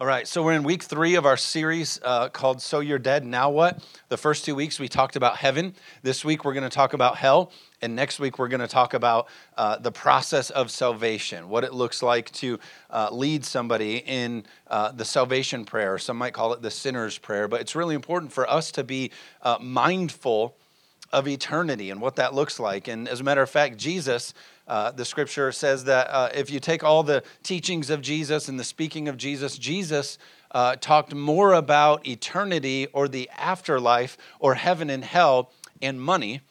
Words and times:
All 0.00 0.06
right, 0.06 0.26
so 0.26 0.42
we're 0.42 0.54
in 0.54 0.62
week 0.62 0.82
three 0.82 1.16
of 1.16 1.26
our 1.26 1.36
series 1.36 2.00
uh, 2.02 2.30
called 2.30 2.62
So 2.62 2.80
You're 2.80 2.98
Dead, 2.98 3.22
Now 3.22 3.50
What? 3.50 3.84
The 4.08 4.16
first 4.16 4.46
two 4.46 4.54
weeks 4.54 4.80
we 4.80 4.88
talked 4.88 5.14
about 5.14 5.36
heaven. 5.36 5.74
This 6.02 6.24
week 6.24 6.42
we're 6.42 6.54
going 6.54 6.64
to 6.64 6.74
talk 6.74 6.94
about 6.94 7.18
hell. 7.18 7.52
And 7.82 7.94
next 7.94 8.18
week 8.18 8.38
we're 8.38 8.48
going 8.48 8.62
to 8.62 8.66
talk 8.66 8.94
about 8.94 9.28
uh, 9.58 9.76
the 9.76 9.92
process 9.92 10.48
of 10.48 10.70
salvation, 10.70 11.50
what 11.50 11.64
it 11.64 11.74
looks 11.74 12.02
like 12.02 12.30
to 12.32 12.58
uh, 12.88 13.10
lead 13.12 13.44
somebody 13.44 13.98
in 13.98 14.46
uh, 14.68 14.90
the 14.90 15.04
salvation 15.04 15.66
prayer. 15.66 15.98
Some 15.98 16.16
might 16.16 16.32
call 16.32 16.54
it 16.54 16.62
the 16.62 16.70
sinner's 16.70 17.18
prayer, 17.18 17.46
but 17.46 17.60
it's 17.60 17.76
really 17.76 17.94
important 17.94 18.32
for 18.32 18.48
us 18.48 18.72
to 18.72 18.84
be 18.84 19.10
uh, 19.42 19.58
mindful 19.60 20.56
of 21.12 21.26
eternity 21.28 21.90
and 21.90 22.00
what 22.00 22.16
that 22.16 22.34
looks 22.34 22.60
like. 22.60 22.88
And 22.88 23.08
as 23.08 23.20
a 23.20 23.24
matter 23.24 23.42
of 23.42 23.50
fact, 23.50 23.76
Jesus 23.76 24.34
uh, 24.70 24.92
the 24.92 25.04
scripture 25.04 25.50
says 25.50 25.82
that 25.82 26.06
uh, 26.10 26.28
if 26.32 26.48
you 26.48 26.60
take 26.60 26.84
all 26.84 27.02
the 27.02 27.24
teachings 27.42 27.90
of 27.90 28.00
Jesus 28.00 28.48
and 28.48 28.58
the 28.58 28.62
speaking 28.62 29.08
of 29.08 29.16
Jesus, 29.16 29.58
Jesus 29.58 30.16
uh, 30.52 30.76
talked 30.76 31.12
more 31.12 31.54
about 31.54 32.06
eternity 32.06 32.86
or 32.92 33.08
the 33.08 33.28
afterlife 33.36 34.16
or 34.38 34.54
heaven 34.54 34.88
and 34.88 35.04
hell 35.04 35.50
and 35.82 36.00
money 36.00 36.42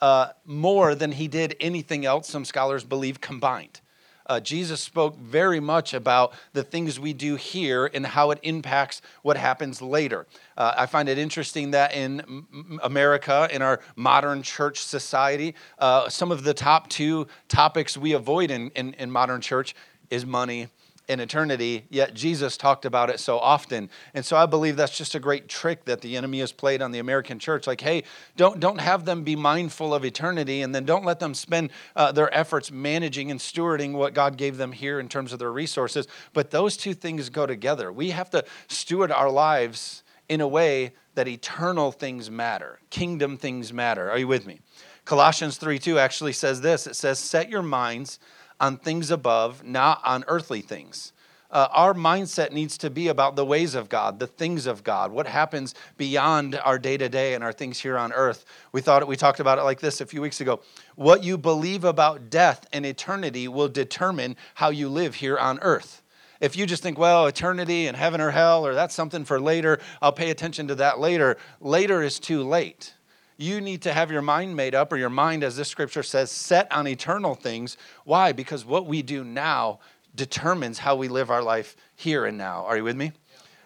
uh, 0.00 0.30
more 0.44 0.96
than 0.96 1.12
he 1.12 1.28
did 1.28 1.54
anything 1.60 2.04
else, 2.04 2.28
some 2.28 2.44
scholars 2.44 2.82
believe, 2.82 3.20
combined 3.20 3.80
uh, 4.28 4.40
Jesus 4.40 4.80
spoke 4.80 5.16
very 5.18 5.60
much 5.60 5.94
about 5.94 6.32
the 6.52 6.62
things 6.62 7.00
we 7.00 7.12
do 7.12 7.36
here 7.36 7.90
and 7.92 8.06
how 8.06 8.30
it 8.30 8.38
impacts 8.42 9.00
what 9.22 9.36
happens 9.36 9.80
later. 9.80 10.26
Uh, 10.56 10.74
I 10.76 10.86
find 10.86 11.08
it 11.08 11.18
interesting 11.18 11.70
that 11.72 11.94
in 11.94 12.46
America, 12.82 13.48
in 13.50 13.62
our 13.62 13.80
modern 13.96 14.42
church 14.42 14.82
society, 14.82 15.54
uh, 15.78 16.08
some 16.08 16.30
of 16.30 16.44
the 16.44 16.54
top 16.54 16.88
two 16.88 17.26
topics 17.48 17.96
we 17.96 18.12
avoid 18.12 18.50
in, 18.50 18.70
in, 18.70 18.94
in 18.94 19.10
modern 19.10 19.40
church 19.40 19.74
is 20.10 20.24
money 20.24 20.68
in 21.08 21.20
eternity, 21.20 21.86
yet 21.88 22.12
Jesus 22.12 22.58
talked 22.58 22.84
about 22.84 23.08
it 23.08 23.18
so 23.18 23.38
often. 23.38 23.88
And 24.12 24.24
so 24.24 24.36
I 24.36 24.44
believe 24.44 24.76
that's 24.76 24.96
just 24.96 25.14
a 25.14 25.20
great 25.20 25.48
trick 25.48 25.86
that 25.86 26.02
the 26.02 26.16
enemy 26.16 26.40
has 26.40 26.52
played 26.52 26.82
on 26.82 26.92
the 26.92 26.98
American 26.98 27.38
church. 27.38 27.66
Like, 27.66 27.80
hey, 27.80 28.04
don't, 28.36 28.60
don't 28.60 28.80
have 28.80 29.06
them 29.06 29.24
be 29.24 29.34
mindful 29.34 29.94
of 29.94 30.04
eternity, 30.04 30.60
and 30.60 30.74
then 30.74 30.84
don't 30.84 31.06
let 31.06 31.18
them 31.18 31.32
spend 31.32 31.70
uh, 31.96 32.12
their 32.12 32.32
efforts 32.36 32.70
managing 32.70 33.30
and 33.30 33.40
stewarding 33.40 33.92
what 33.92 34.12
God 34.12 34.36
gave 34.36 34.58
them 34.58 34.72
here 34.72 35.00
in 35.00 35.08
terms 35.08 35.32
of 35.32 35.38
their 35.38 35.52
resources. 35.52 36.06
But 36.34 36.50
those 36.50 36.76
two 36.76 36.92
things 36.92 37.30
go 37.30 37.46
together. 37.46 37.90
We 37.90 38.10
have 38.10 38.28
to 38.30 38.44
steward 38.68 39.10
our 39.10 39.30
lives 39.30 40.02
in 40.28 40.42
a 40.42 40.48
way 40.48 40.92
that 41.14 41.26
eternal 41.26 41.90
things 41.90 42.30
matter, 42.30 42.80
kingdom 42.90 43.38
things 43.38 43.72
matter. 43.72 44.10
Are 44.10 44.18
you 44.18 44.28
with 44.28 44.46
me? 44.46 44.60
Colossians 45.06 45.56
3 45.56 45.78
2 45.78 45.98
actually 45.98 46.34
says 46.34 46.60
this 46.60 46.86
it 46.86 46.94
says, 46.94 47.18
Set 47.18 47.48
your 47.48 47.62
minds 47.62 48.18
on 48.60 48.76
things 48.76 49.10
above, 49.10 49.64
not 49.64 50.00
on 50.04 50.24
earthly 50.28 50.60
things. 50.60 51.12
Uh, 51.50 51.66
our 51.72 51.94
mindset 51.94 52.52
needs 52.52 52.76
to 52.76 52.90
be 52.90 53.08
about 53.08 53.34
the 53.34 53.44
ways 53.44 53.74
of 53.74 53.88
God, 53.88 54.18
the 54.18 54.26
things 54.26 54.66
of 54.66 54.84
God, 54.84 55.12
what 55.12 55.26
happens 55.26 55.74
beyond 55.96 56.54
our 56.56 56.78
day 56.78 56.98
to 56.98 57.08
day 57.08 57.32
and 57.32 57.42
our 57.42 57.54
things 57.54 57.78
here 57.78 57.96
on 57.96 58.12
earth. 58.12 58.44
We 58.72 58.82
thought 58.82 59.06
we 59.08 59.16
talked 59.16 59.40
about 59.40 59.58
it 59.58 59.62
like 59.62 59.80
this 59.80 60.02
a 60.02 60.06
few 60.06 60.20
weeks 60.20 60.42
ago. 60.42 60.60
What 60.94 61.24
you 61.24 61.38
believe 61.38 61.84
about 61.84 62.28
death 62.28 62.66
and 62.70 62.84
eternity 62.84 63.48
will 63.48 63.68
determine 63.68 64.36
how 64.56 64.68
you 64.68 64.90
live 64.90 65.14
here 65.14 65.38
on 65.38 65.58
earth. 65.60 66.02
If 66.38 66.54
you 66.54 66.66
just 66.66 66.82
think, 66.82 66.98
well, 66.98 67.26
eternity 67.26 67.86
and 67.86 67.96
heaven 67.96 68.20
or 68.20 68.30
hell, 68.30 68.66
or 68.66 68.74
that's 68.74 68.94
something 68.94 69.24
for 69.24 69.40
later, 69.40 69.80
I'll 70.02 70.12
pay 70.12 70.30
attention 70.30 70.68
to 70.68 70.74
that 70.76 71.00
later, 71.00 71.38
later 71.60 72.02
is 72.02 72.20
too 72.20 72.42
late 72.42 72.92
you 73.38 73.60
need 73.60 73.82
to 73.82 73.92
have 73.92 74.10
your 74.10 74.20
mind 74.20 74.56
made 74.56 74.74
up, 74.74 74.92
or 74.92 74.96
your 74.96 75.08
mind, 75.08 75.44
as 75.44 75.56
this 75.56 75.68
scripture 75.68 76.02
says, 76.02 76.30
set 76.30 76.70
on 76.72 76.88
eternal 76.88 77.36
things. 77.36 77.76
Why? 78.04 78.32
Because 78.32 78.64
what 78.64 78.86
we 78.86 79.00
do 79.00 79.22
now 79.22 79.78
determines 80.14 80.78
how 80.78 80.96
we 80.96 81.06
live 81.06 81.30
our 81.30 81.42
life 81.42 81.76
here 81.94 82.26
and 82.26 82.36
now. 82.36 82.64
Are 82.66 82.76
you 82.76 82.84
with 82.84 82.96
me? 82.96 83.12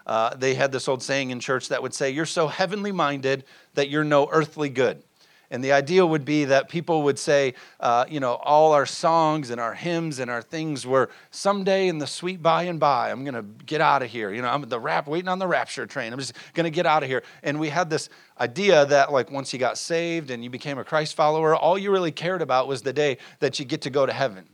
Uh, 0.06 0.34
they 0.34 0.54
had 0.54 0.72
this 0.72 0.88
old 0.88 1.02
saying 1.02 1.30
in 1.30 1.40
church 1.40 1.68
that 1.68 1.82
would 1.82 1.94
say, 1.94 2.10
You're 2.10 2.26
so 2.26 2.48
heavenly 2.48 2.92
minded 2.92 3.44
that 3.74 3.88
you're 3.88 4.04
no 4.04 4.28
earthly 4.30 4.68
good. 4.68 5.02
And 5.52 5.62
the 5.62 5.72
ideal 5.72 6.08
would 6.08 6.24
be 6.24 6.46
that 6.46 6.70
people 6.70 7.02
would 7.02 7.18
say, 7.18 7.52
uh, 7.78 8.06
you 8.08 8.20
know, 8.20 8.36
all 8.36 8.72
our 8.72 8.86
songs 8.86 9.50
and 9.50 9.60
our 9.60 9.74
hymns 9.74 10.18
and 10.18 10.30
our 10.30 10.40
things 10.40 10.86
were 10.86 11.10
someday 11.30 11.88
in 11.88 11.98
the 11.98 12.06
sweet 12.06 12.42
by 12.42 12.62
and 12.62 12.80
by, 12.80 13.10
I'm 13.10 13.22
going 13.22 13.34
to 13.34 13.42
get 13.66 13.82
out 13.82 14.02
of 14.02 14.08
here. 14.08 14.32
You 14.32 14.40
know, 14.40 14.48
I'm 14.48 14.62
the 14.62 14.80
rap 14.80 15.06
waiting 15.06 15.28
on 15.28 15.38
the 15.38 15.46
rapture 15.46 15.84
train. 15.84 16.10
I'm 16.10 16.18
just 16.18 16.32
going 16.54 16.64
to 16.64 16.70
get 16.70 16.86
out 16.86 17.02
of 17.02 17.10
here. 17.10 17.22
And 17.42 17.60
we 17.60 17.68
had 17.68 17.90
this 17.90 18.08
idea 18.40 18.86
that 18.86 19.12
like 19.12 19.30
once 19.30 19.52
you 19.52 19.58
got 19.58 19.76
saved 19.76 20.30
and 20.30 20.42
you 20.42 20.48
became 20.48 20.78
a 20.78 20.84
Christ 20.84 21.14
follower, 21.14 21.54
all 21.54 21.76
you 21.76 21.90
really 21.90 22.12
cared 22.12 22.40
about 22.40 22.66
was 22.66 22.80
the 22.80 22.94
day 22.94 23.18
that 23.40 23.58
you 23.58 23.66
get 23.66 23.82
to 23.82 23.90
go 23.90 24.06
to 24.06 24.12
heaven. 24.12 24.48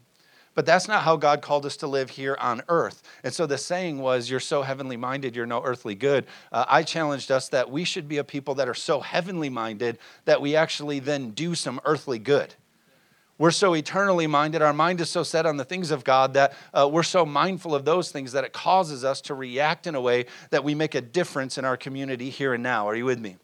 But 0.59 0.67
that's 0.67 0.89
not 0.89 1.05
how 1.05 1.15
God 1.15 1.41
called 1.41 1.65
us 1.67 1.77
to 1.77 1.87
live 1.87 2.11
here 2.11 2.37
on 2.41 2.63
earth. 2.69 3.05
And 3.23 3.33
so 3.33 3.47
the 3.47 3.57
saying 3.57 4.01
was, 4.01 4.29
You're 4.29 4.41
so 4.41 4.63
heavenly 4.63 4.97
minded, 4.97 5.37
you're 5.37 5.47
no 5.47 5.63
earthly 5.63 5.95
good. 5.95 6.27
Uh, 6.51 6.65
I 6.67 6.83
challenged 6.83 7.31
us 7.31 7.49
that 7.51 7.71
we 7.71 7.85
should 7.85 8.09
be 8.09 8.17
a 8.17 8.25
people 8.25 8.57
that 8.57 8.69
are 8.69 8.75
so 8.75 8.99
heavenly 8.99 9.51
minded 9.51 10.01
that 10.25 10.41
we 10.41 10.57
actually 10.57 10.99
then 10.99 11.31
do 11.31 11.55
some 11.55 11.81
earthly 11.85 12.19
good. 12.19 12.57
We're 13.39 13.53
so 13.53 13.73
eternally 13.75 14.27
minded, 14.27 14.61
our 14.61 14.73
mind 14.73 15.01
is 15.01 15.09
so 15.09 15.23
set 15.23 15.47
on 15.47 15.59
the 15.59 15.65
things 15.65 15.93
of 15.93 16.03
God 16.03 16.35
that 16.35 16.55
uh, 16.75 16.89
we're 16.91 17.05
so 17.05 17.25
mindful 17.25 17.73
of 17.73 17.85
those 17.85 18.11
things 18.11 18.33
that 18.33 18.43
it 18.43 18.53
causes 18.53 19.05
us 19.05 19.21
to 19.21 19.35
react 19.35 19.87
in 19.87 19.95
a 19.95 20.01
way 20.01 20.27
that 20.51 20.65
we 20.65 20.75
make 20.75 20.97
a 20.97 21.01
difference 21.01 21.57
in 21.57 21.65
our 21.65 21.77
community 21.77 22.31
here 22.31 22.53
and 22.53 22.65
now. 22.65 22.89
Are 22.89 22.97
you 22.97 23.05
with 23.05 23.21
me? 23.21 23.37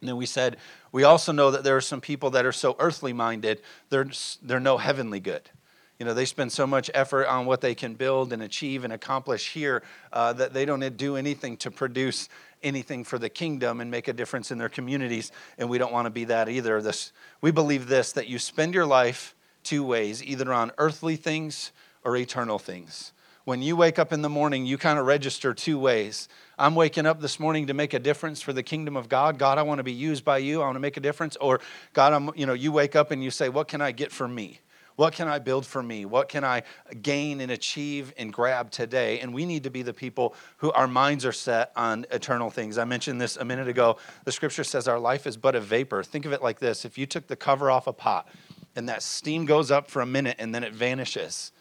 And 0.00 0.08
then 0.08 0.16
we 0.16 0.24
said, 0.24 0.56
we 0.90 1.04
also 1.04 1.32
know 1.32 1.50
that 1.50 1.64
there 1.64 1.76
are 1.76 1.82
some 1.82 2.00
people 2.00 2.30
that 2.30 2.46
are 2.46 2.52
so 2.52 2.76
earthly 2.78 3.12
minded, 3.12 3.60
they're, 3.90 4.08
they're 4.40 4.58
no 4.58 4.78
heavenly 4.78 5.20
good. 5.20 5.50
You 5.98 6.04
know, 6.04 6.12
they 6.12 6.26
spend 6.26 6.52
so 6.52 6.66
much 6.66 6.90
effort 6.92 7.26
on 7.26 7.46
what 7.46 7.62
they 7.62 7.74
can 7.74 7.94
build 7.94 8.32
and 8.32 8.42
achieve 8.42 8.84
and 8.84 8.92
accomplish 8.92 9.52
here 9.52 9.82
uh, 10.12 10.32
that 10.34 10.52
they 10.52 10.64
don't 10.64 10.96
do 10.96 11.16
anything 11.16 11.56
to 11.58 11.70
produce 11.70 12.28
anything 12.62 13.04
for 13.04 13.18
the 13.18 13.28
kingdom 13.28 13.80
and 13.80 13.90
make 13.90 14.08
a 14.08 14.12
difference 14.12 14.50
in 14.50 14.58
their 14.58 14.68
communities. 14.68 15.32
And 15.56 15.70
we 15.70 15.78
don't 15.78 15.92
want 15.92 16.06
to 16.06 16.10
be 16.10 16.24
that 16.24 16.48
either. 16.48 16.82
This, 16.82 17.12
we 17.40 17.50
believe 17.50 17.88
this 17.88 18.12
that 18.12 18.28
you 18.28 18.38
spend 18.38 18.74
your 18.74 18.86
life 18.86 19.34
two 19.62 19.84
ways 19.84 20.22
either 20.22 20.52
on 20.52 20.70
earthly 20.78 21.16
things 21.16 21.72
or 22.04 22.16
eternal 22.16 22.58
things. 22.58 23.12
When 23.44 23.62
you 23.62 23.76
wake 23.76 23.98
up 23.98 24.12
in 24.12 24.22
the 24.22 24.28
morning, 24.28 24.66
you 24.66 24.76
kind 24.76 24.98
of 24.98 25.06
register 25.06 25.54
two 25.54 25.78
ways. 25.78 26.28
I'm 26.58 26.74
waking 26.74 27.06
up 27.06 27.20
this 27.20 27.38
morning 27.38 27.68
to 27.68 27.74
make 27.74 27.94
a 27.94 28.00
difference 28.00 28.42
for 28.42 28.52
the 28.52 28.62
kingdom 28.62 28.96
of 28.96 29.08
God. 29.08 29.38
God, 29.38 29.56
I 29.56 29.62
want 29.62 29.78
to 29.78 29.84
be 29.84 29.92
used 29.92 30.24
by 30.24 30.38
you. 30.38 30.62
I 30.62 30.64
want 30.64 30.74
to 30.74 30.80
make 30.80 30.96
a 30.96 31.00
difference. 31.00 31.36
Or 31.36 31.60
God, 31.92 32.12
I'm, 32.12 32.30
you 32.34 32.44
know, 32.44 32.54
you 32.54 32.72
wake 32.72 32.96
up 32.96 33.12
and 33.12 33.22
you 33.22 33.30
say, 33.30 33.48
what 33.48 33.68
can 33.68 33.80
I 33.80 33.92
get 33.92 34.10
for 34.10 34.26
me? 34.26 34.58
What 34.96 35.12
can 35.12 35.28
I 35.28 35.38
build 35.38 35.66
for 35.66 35.82
me? 35.82 36.06
What 36.06 36.28
can 36.28 36.42
I 36.42 36.62
gain 37.02 37.40
and 37.40 37.52
achieve 37.52 38.14
and 38.16 38.32
grab 38.32 38.70
today? 38.70 39.20
And 39.20 39.32
we 39.32 39.44
need 39.44 39.64
to 39.64 39.70
be 39.70 39.82
the 39.82 39.92
people 39.92 40.34
who 40.58 40.72
our 40.72 40.88
minds 40.88 41.26
are 41.26 41.32
set 41.32 41.70
on 41.76 42.06
eternal 42.10 42.50
things. 42.50 42.78
I 42.78 42.84
mentioned 42.84 43.20
this 43.20 43.36
a 43.36 43.44
minute 43.44 43.68
ago. 43.68 43.98
The 44.24 44.32
scripture 44.32 44.64
says 44.64 44.88
our 44.88 44.98
life 44.98 45.26
is 45.26 45.36
but 45.36 45.54
a 45.54 45.60
vapor. 45.60 46.02
Think 46.02 46.24
of 46.24 46.32
it 46.32 46.42
like 46.42 46.58
this 46.58 46.86
if 46.86 46.96
you 46.96 47.04
took 47.04 47.26
the 47.26 47.36
cover 47.36 47.70
off 47.70 47.86
a 47.86 47.92
pot 47.92 48.26
and 48.74 48.88
that 48.88 49.02
steam 49.02 49.44
goes 49.44 49.70
up 49.70 49.90
for 49.90 50.00
a 50.00 50.06
minute 50.06 50.36
and 50.38 50.54
then 50.54 50.64
it 50.64 50.72
vanishes. 50.72 51.52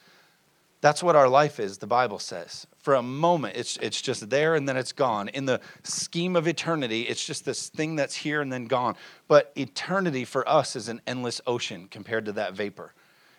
That's 0.80 1.02
what 1.02 1.16
our 1.16 1.28
life 1.28 1.60
is, 1.60 1.80
the 1.80 1.88
Bible 1.88 2.20
says. 2.20 2.68
For 2.78 2.94
a 2.94 3.02
moment, 3.02 3.58
it's, 3.58 3.76
it's 3.78 4.02
just 4.02 4.30
there 4.30 4.56
and 4.56 4.70
then 4.70 4.78
it's 4.78 4.92
gone. 4.92 5.30
In 5.30 5.46
the 5.46 5.60
scheme 5.84 6.36
of 6.36 6.48
eternity, 6.48 7.02
it's 7.02 7.26
just 7.26 7.44
this 7.44 7.70
thing 7.70 7.96
that's 7.96 8.16
here 8.16 8.40
and 8.40 8.54
then 8.54 8.66
gone. 8.66 8.96
But 9.28 9.52
eternity 9.56 10.26
for 10.26 10.48
us 10.48 10.76
is 10.76 10.88
an 10.88 11.02
endless 11.08 11.42
ocean 11.48 11.88
compared 11.90 12.26
to 12.26 12.34
that 12.34 12.54
vapor. 12.54 12.94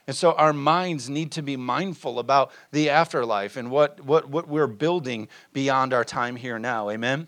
And 0.07 0.15
so 0.15 0.33
our 0.33 0.53
minds 0.53 1.11
need 1.11 1.33
to 1.33 1.43
be 1.43 1.57
mindful 1.57 2.19
about 2.19 2.53
the 2.71 2.91
afterlife 2.91 3.57
and 3.57 3.71
what, 3.71 4.01
what, 4.05 4.29
what 4.29 4.47
we're 4.47 4.69
building 4.69 5.29
beyond 5.53 5.93
our 5.93 6.05
time 6.05 6.37
here 6.37 6.59
now. 6.59 6.91
Amen? 6.91 7.27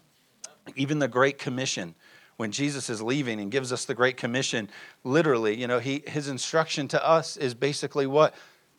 Even 0.76 1.00
the 1.00 1.08
Great 1.08 1.38
Commission, 1.38 1.96
when 2.36 2.52
Jesus 2.52 2.88
is 2.88 3.02
leaving 3.02 3.40
and 3.40 3.50
gives 3.50 3.72
us 3.72 3.84
the 3.84 3.94
Great 3.94 4.16
Commission, 4.16 4.70
literally, 5.02 5.56
you 5.56 5.66
know, 5.66 5.80
he, 5.80 6.04
his 6.06 6.28
instruction 6.28 6.86
to 6.88 7.04
us 7.04 7.36
is 7.36 7.52
basically 7.52 8.06
what? 8.06 8.34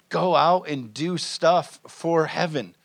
Go 0.07 0.35
out 0.35 0.69
and 0.69 0.93
do 0.93 1.17
stuff 1.17 1.81
for 1.87 2.27
heaven. 2.27 2.75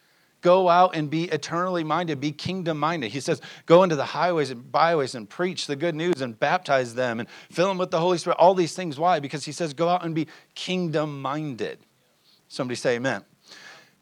Go 0.44 0.68
out 0.68 0.94
and 0.94 1.08
be 1.08 1.24
eternally 1.24 1.84
minded, 1.84 2.20
be 2.20 2.30
kingdom 2.30 2.78
minded. 2.78 3.12
He 3.12 3.20
says, 3.20 3.40
Go 3.64 3.82
into 3.82 3.96
the 3.96 4.04
highways 4.04 4.50
and 4.50 4.70
byways 4.70 5.14
and 5.14 5.26
preach 5.26 5.66
the 5.66 5.74
good 5.74 5.94
news 5.94 6.20
and 6.20 6.38
baptize 6.38 6.94
them 6.94 7.18
and 7.18 7.30
fill 7.50 7.66
them 7.66 7.78
with 7.78 7.90
the 7.90 7.98
Holy 7.98 8.18
Spirit. 8.18 8.36
All 8.38 8.52
these 8.52 8.74
things. 8.74 8.98
Why? 8.98 9.20
Because 9.20 9.46
he 9.46 9.52
says, 9.52 9.72
Go 9.72 9.88
out 9.88 10.04
and 10.04 10.14
be 10.14 10.28
kingdom 10.54 11.22
minded. 11.22 11.78
Somebody 12.48 12.76
say 12.76 12.96
amen. 12.96 13.24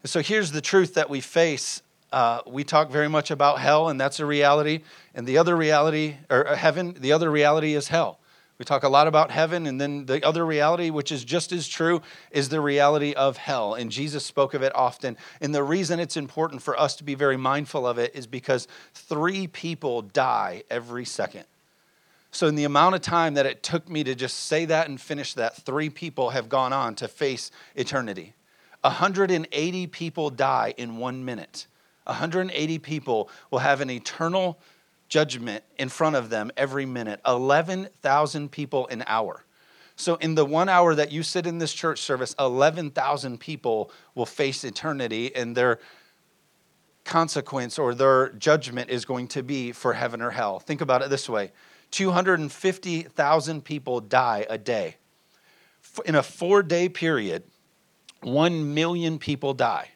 So 0.02 0.20
here's 0.20 0.50
the 0.50 0.60
truth 0.60 0.94
that 0.94 1.08
we 1.08 1.20
face. 1.20 1.80
Uh, 2.10 2.40
we 2.44 2.64
talk 2.64 2.90
very 2.90 3.08
much 3.08 3.30
about 3.30 3.60
hell, 3.60 3.88
and 3.88 4.00
that's 4.00 4.18
a 4.18 4.26
reality. 4.26 4.80
And 5.14 5.28
the 5.28 5.38
other 5.38 5.56
reality, 5.56 6.16
or 6.28 6.56
heaven, 6.56 6.96
the 6.98 7.12
other 7.12 7.30
reality 7.30 7.74
is 7.74 7.86
hell. 7.86 8.18
We 8.62 8.64
talk 8.64 8.84
a 8.84 8.88
lot 8.88 9.08
about 9.08 9.32
heaven, 9.32 9.66
and 9.66 9.80
then 9.80 10.06
the 10.06 10.24
other 10.24 10.46
reality, 10.46 10.90
which 10.90 11.10
is 11.10 11.24
just 11.24 11.50
as 11.50 11.66
true, 11.66 12.00
is 12.30 12.48
the 12.48 12.60
reality 12.60 13.12
of 13.12 13.36
hell. 13.36 13.74
And 13.74 13.90
Jesus 13.90 14.24
spoke 14.24 14.54
of 14.54 14.62
it 14.62 14.72
often. 14.72 15.16
And 15.40 15.52
the 15.52 15.64
reason 15.64 15.98
it's 15.98 16.16
important 16.16 16.62
for 16.62 16.78
us 16.78 16.94
to 16.98 17.02
be 17.02 17.16
very 17.16 17.36
mindful 17.36 17.84
of 17.84 17.98
it 17.98 18.14
is 18.14 18.28
because 18.28 18.68
three 18.94 19.48
people 19.48 20.02
die 20.02 20.62
every 20.70 21.04
second. 21.04 21.42
So, 22.30 22.46
in 22.46 22.54
the 22.54 22.62
amount 22.62 22.94
of 22.94 23.00
time 23.00 23.34
that 23.34 23.46
it 23.46 23.64
took 23.64 23.88
me 23.88 24.04
to 24.04 24.14
just 24.14 24.36
say 24.36 24.64
that 24.66 24.88
and 24.88 25.00
finish 25.00 25.34
that, 25.34 25.56
three 25.56 25.90
people 25.90 26.30
have 26.30 26.48
gone 26.48 26.72
on 26.72 26.94
to 26.94 27.08
face 27.08 27.50
eternity. 27.74 28.32
180 28.82 29.86
people 29.88 30.30
die 30.30 30.72
in 30.76 30.98
one 30.98 31.24
minute 31.24 31.66
180 32.04 32.78
people 32.80 33.28
will 33.50 33.60
have 33.60 33.80
an 33.80 33.90
eternal 33.90 34.58
judgment 35.12 35.62
in 35.76 35.90
front 35.90 36.16
of 36.16 36.30
them 36.30 36.50
every 36.56 36.86
minute. 36.86 37.20
11,000 37.26 38.50
people 38.50 38.88
an 38.88 39.04
hour. 39.06 39.44
So, 39.94 40.14
in 40.14 40.36
the 40.36 40.46
one 40.46 40.70
hour 40.70 40.94
that 40.94 41.12
you 41.12 41.22
sit 41.22 41.46
in 41.46 41.58
this 41.58 41.74
church 41.74 42.00
service, 42.00 42.34
11,000 42.38 43.38
people 43.38 43.90
will 44.14 44.24
face 44.24 44.64
eternity, 44.64 45.36
and 45.36 45.54
their 45.54 45.80
consequence 47.04 47.78
or 47.78 47.94
their 47.94 48.30
judgment 48.30 48.88
is 48.88 49.04
going 49.04 49.28
to 49.28 49.42
be 49.42 49.70
for 49.70 49.92
heaven 49.92 50.22
or 50.22 50.30
hell. 50.30 50.58
Think 50.58 50.80
about 50.80 51.02
it 51.02 51.10
this 51.10 51.28
way 51.28 51.52
250,000 51.90 53.64
people 53.64 54.00
die 54.00 54.46
a 54.48 54.56
day. 54.56 54.96
In 56.06 56.14
a 56.14 56.22
four 56.22 56.62
day 56.62 56.88
period, 56.88 57.42
1 58.22 58.72
million 58.72 59.18
people 59.18 59.52
die. 59.52 59.90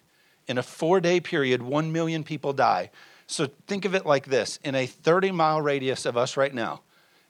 In 0.46 0.58
a 0.58 0.62
four 0.62 1.00
day 1.00 1.20
period, 1.20 1.62
1 1.62 1.90
million 1.90 2.22
people 2.22 2.52
die. 2.52 2.90
So 3.26 3.48
think 3.66 3.84
of 3.84 3.94
it 3.94 4.06
like 4.06 4.26
this 4.26 4.58
in 4.64 4.74
a 4.74 4.86
30 4.86 5.32
mile 5.32 5.60
radius 5.60 6.06
of 6.06 6.16
us 6.16 6.36
right 6.36 6.54
now, 6.54 6.82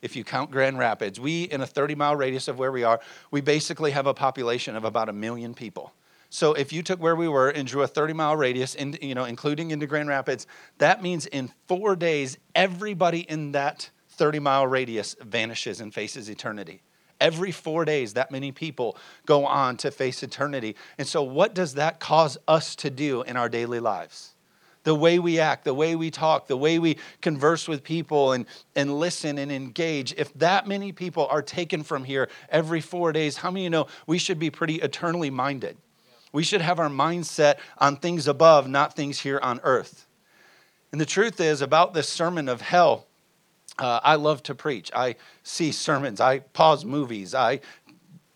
if 0.03 0.15
you 0.15 0.25
count 0.25 0.51
Grand 0.51 0.79
Rapids, 0.79 1.19
we, 1.19 1.45
in 1.45 1.61
a 1.63 1.67
30 1.67 1.95
mile 1.95 2.17
radius 2.17 2.49
of 2.49 2.59
where 2.59 2.71
we 2.71 2.85
are, 2.85 3.01
we 3.31 3.41
basically 3.41 3.93
have 3.93 4.07
a 4.07 4.15
population 4.15 4.77
of 4.77 4.85
about 4.85 5.09
a 5.09 5.13
million 5.13 5.55
people. 5.55 5.93
So 6.29 6.53
if 6.53 6.73
you 6.73 6.83
took 6.83 7.01
where 7.01 7.17
we 7.17 7.29
were 7.29 7.49
and 7.49 7.67
drew 7.67 7.83
a 7.83 7.87
30 7.87 8.13
mile 8.13 8.37
radius, 8.37 8.75
in, 8.75 8.99
you 9.01 9.15
know, 9.15 9.25
including 9.25 9.71
into 9.71 9.87
Grand 9.87 10.09
Rapids, 10.09 10.47
that 10.79 11.03
means 11.03 11.27
in 11.27 11.51
four 11.67 11.97
days, 11.97 12.37
everybody 12.55 13.21
in 13.21 13.53
that 13.53 13.91
30 14.11 14.41
mile 14.41 14.67
radius 14.67 15.17
vanishes 15.21 15.81
and 15.81 15.95
faces 15.95 16.29
eternity. 16.29 16.83
Every 17.19 17.51
four 17.51 17.87
days, 17.87 18.13
that 18.13 18.31
many 18.31 18.53
people 18.53 18.99
go 19.25 19.47
on 19.47 19.79
to 19.79 19.91
face 19.91 20.23
eternity. 20.23 20.77
And 20.99 21.09
so, 21.09 21.23
what 21.23 21.55
does 21.55 21.75
that 21.75 21.99
cause 21.99 22.37
us 22.47 22.77
to 22.77 22.91
do 22.91 23.23
in 23.23 23.39
our 23.39 23.49
daily 23.49 23.81
lives? 23.81 24.36
The 24.87 24.95
way 24.95 25.19
we 25.19 25.41
act, 25.41 25.65
the 25.65 25.75
way 25.75 25.97
we 25.97 26.13
talk, 26.13 26.47
the 26.47 26.57
way 26.57 26.79
we 26.79 26.97
converse 27.21 27.67
with 27.67 27.83
people 27.83 28.31
and, 28.31 28.47
and 28.77 29.01
listen 29.01 29.37
and 29.37 29.51
engage. 29.51 30.15
If 30.17 30.33
that 30.35 30.69
many 30.69 30.93
people 30.93 31.27
are 31.27 31.43
taken 31.43 31.83
from 31.83 32.05
here 32.05 32.29
every 32.51 32.81
four 32.81 33.11
days, 33.11 33.39
how 33.39 33.51
many 33.51 33.65
you 33.65 33.71
know 33.71 33.89
we 34.07 34.19
should 34.19 34.39
be 34.39 34.49
pretty 34.49 34.77
eternally 34.77 35.29
minded? 35.29 35.77
We 36.33 36.45
should 36.45 36.61
have 36.61 36.79
our 36.79 36.89
mindset 36.89 37.57
on 37.79 37.97
things 37.97 38.29
above, 38.29 38.69
not 38.69 38.95
things 38.95 39.19
here 39.19 39.41
on 39.43 39.59
earth. 39.65 40.07
And 40.93 41.01
the 41.01 41.07
truth 41.07 41.41
is 41.41 41.63
about 41.63 41.93
this 41.93 42.09
sermon 42.09 42.49
of 42.49 42.61
hell, 42.61 43.07
uh, 43.81 43.99
I 44.05 44.15
love 44.15 44.43
to 44.45 44.55
preach. 44.55 44.93
I 44.95 45.17
see 45.43 45.73
sermons. 45.73 46.21
I 46.21 46.39
pause 46.39 46.85
movies. 46.85 47.35
I 47.35 47.61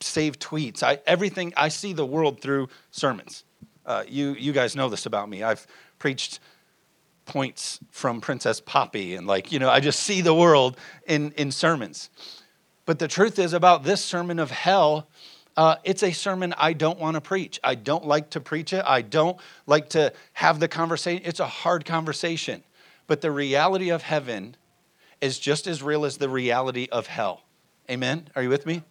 save 0.00 0.41
tweets. 0.41 0.82
I 0.82 0.99
everything. 1.06 1.52
I 1.56 1.69
see 1.69 1.93
the 1.93 2.05
world 2.05 2.41
through 2.41 2.70
sermons. 2.91 3.44
Uh, 3.86 4.04
you 4.08 4.34
you 4.34 4.52
guys 4.52 4.76
know 4.76 4.88
this 4.88 5.06
about 5.06 5.28
me. 5.28 5.42
I've 5.42 5.66
preached 5.98 6.40
points 7.24 7.80
from 7.90 8.20
Princess 8.20 8.60
Poppy, 8.60 9.14
and 9.14 9.26
like 9.26 9.52
you 9.52 9.58
know, 9.58 9.70
I 9.70 9.80
just 9.80 10.00
see 10.00 10.20
the 10.20 10.34
world 10.34 10.76
in 11.06 11.32
in 11.32 11.50
sermons. 11.50 12.10
But 12.86 12.98
the 12.98 13.08
truth 13.08 13.38
is 13.38 13.52
about 13.52 13.84
this 13.84 14.04
sermon 14.04 14.38
of 14.38 14.50
hell. 14.50 15.08
Uh, 15.56 15.76
it's 15.84 16.02
a 16.02 16.12
sermon 16.12 16.54
I 16.56 16.72
don't 16.72 16.98
want 16.98 17.14
to 17.14 17.20
preach. 17.20 17.60
I 17.62 17.74
don't 17.74 18.06
like 18.06 18.30
to 18.30 18.40
preach 18.40 18.72
it. 18.72 18.84
I 18.86 19.02
don't 19.02 19.36
like 19.66 19.90
to 19.90 20.12
have 20.32 20.58
the 20.58 20.68
conversation. 20.68 21.22
It's 21.24 21.40
a 21.40 21.46
hard 21.46 21.84
conversation. 21.84 22.62
But 23.06 23.20
the 23.20 23.30
reality 23.30 23.90
of 23.90 24.02
heaven 24.02 24.56
is 25.20 25.38
just 25.38 25.66
as 25.66 25.82
real 25.82 26.04
as 26.04 26.16
the 26.16 26.28
reality 26.28 26.88
of 26.90 27.08
hell. 27.08 27.42
Amen? 27.90 28.28
Are 28.36 28.42
you 28.42 28.48
with 28.48 28.66
me? 28.66 28.82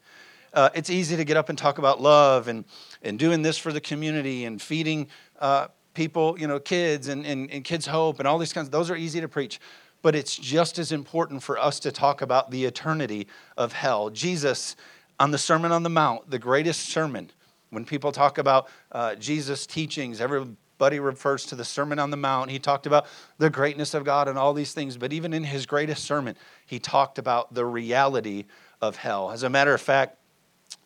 Uh, 0.54 0.69
it's 0.74 0.90
easy 0.90 1.16
to 1.16 1.24
get 1.24 1.38
up 1.38 1.50
and 1.50 1.57
talk 1.57 1.78
about 1.78 2.01
love 2.01 2.48
and, 2.48 2.66
and 3.01 3.19
doing 3.19 3.42
this 3.42 3.57
for 3.57 3.72
the 3.72 3.81
community 3.81 4.46
and 4.46 4.62
feeding 4.62 5.07
uh, 5.40 5.68
people, 5.94 6.40
you 6.40 6.48
know, 6.48 6.60
kids 6.60 7.07
and, 7.07 7.25
and, 7.25 7.51
and 7.51 7.63
kids' 7.63 7.86
hope 7.86 8.19
and 8.19 8.28
all 8.28 8.38
these 8.38 8.54
kinds. 8.54 8.69
Those 8.69 8.90
are 8.90 8.96
easy 8.96 9.22
to 9.22 9.28
preach. 9.28 9.60
But 10.01 10.16
it's 10.16 10.36
just 10.36 10.80
as 10.80 10.92
important 10.92 11.44
for 11.44 11.57
us 11.57 11.80
to 11.81 11.92
talk 11.92 12.22
about 12.22 12.51
the 12.51 12.66
eternity 12.66 13.28
of 13.57 13.74
hell. 13.74 14.10
Jesus, 14.10 14.75
on 15.19 15.31
the 15.31 15.38
Sermon 15.38 15.72
on 15.72 15.84
the 15.84 15.90
Mount, 15.90 16.30
the 16.30 16.40
greatest 16.40 16.90
sermon, 16.90 17.31
when 17.69 17.84
people 17.84 18.12
talk 18.12 18.38
about 18.38 18.69
uh, 18.94 19.16
Jesus' 19.16 19.68
teachings, 19.68 20.22
everybody 20.22 21.00
refers 21.00 21.46
to 21.48 21.56
the 21.56 21.66
Sermon 21.66 22.00
on 22.00 22.12
the 22.12 22.18
Mount. 22.18 22.50
He 22.50 22.60
talked 22.60 22.88
about 22.88 23.07
the 23.38 23.50
greatness 23.50 23.94
of 23.94 24.06
God 24.06 24.30
and 24.30 24.38
all 24.38 24.54
these 24.54 24.74
things, 24.74 24.96
but 24.96 25.12
even 25.12 25.34
in 25.34 25.44
his 25.44 25.66
greatest 25.66 26.06
sermon, 26.06 26.38
he 26.66 26.80
talked 26.80 27.19
about 27.19 27.54
the 27.54 27.66
reality 27.66 28.46
of 28.81 28.96
hell. 28.96 29.31
As 29.31 29.44
a 29.44 29.50
matter 29.50 29.74
of 29.74 29.81
fact, 29.81 30.19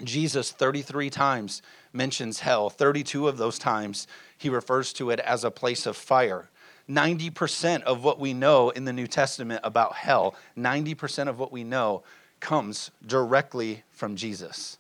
Jesus 0.05 0.51
33 0.51 1.09
times 1.09 1.61
mentions 1.91 2.39
hell. 2.39 2.69
32 2.69 3.27
of 3.27 3.37
those 3.37 3.59
times, 3.59 4.07
he 4.37 4.49
refers 4.49 4.93
to 4.93 5.09
it 5.09 5.19
as 5.19 5.43
a 5.43 5.51
place 5.51 5.85
of 5.85 5.95
fire. 5.95 6.49
90% 6.89 7.83
of 7.83 8.03
what 8.03 8.19
we 8.19 8.33
know 8.33 8.69
in 8.69 8.85
the 8.85 8.93
New 8.93 9.07
Testament 9.07 9.61
about 9.63 9.93
hell, 9.93 10.35
90% 10.57 11.29
of 11.29 11.39
what 11.39 11.51
we 11.51 11.63
know 11.63 12.03
comes 12.39 12.91
directly 13.05 13.83
from 13.91 14.15
Jesus. 14.15 14.77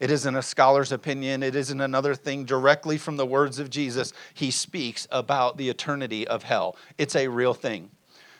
It 0.00 0.10
isn't 0.10 0.34
a 0.34 0.42
scholar's 0.42 0.90
opinion. 0.90 1.42
It 1.42 1.54
isn't 1.54 1.80
another 1.80 2.14
thing 2.14 2.44
directly 2.44 2.98
from 2.98 3.16
the 3.16 3.26
words 3.26 3.58
of 3.58 3.70
Jesus. 3.70 4.12
He 4.32 4.50
speaks 4.50 5.06
about 5.10 5.56
the 5.56 5.68
eternity 5.68 6.26
of 6.26 6.42
hell. 6.42 6.76
It's 6.98 7.14
a 7.14 7.28
real 7.28 7.54
thing. 7.54 7.90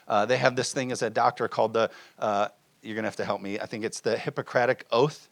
Uh, 0.09 0.27
they 0.27 0.37
have 0.37 0.57
this 0.57 0.73
thing 0.73 0.93
as 0.93 1.03
a 1.03 1.11
doctor 1.11 1.49
called 1.49 1.73
the, 1.73 1.91
uh, 2.19 2.49
you're 2.83 2.95
going 2.95 3.05
to 3.05 3.09
have 3.09 3.17
to 3.17 3.25
help 3.25 3.41
me. 3.41 3.61
I 3.61 3.67
think 3.67 3.85
it's 3.85 4.01
the 4.01 4.19
Hippocratic 4.19 4.85
Oath, 4.91 5.29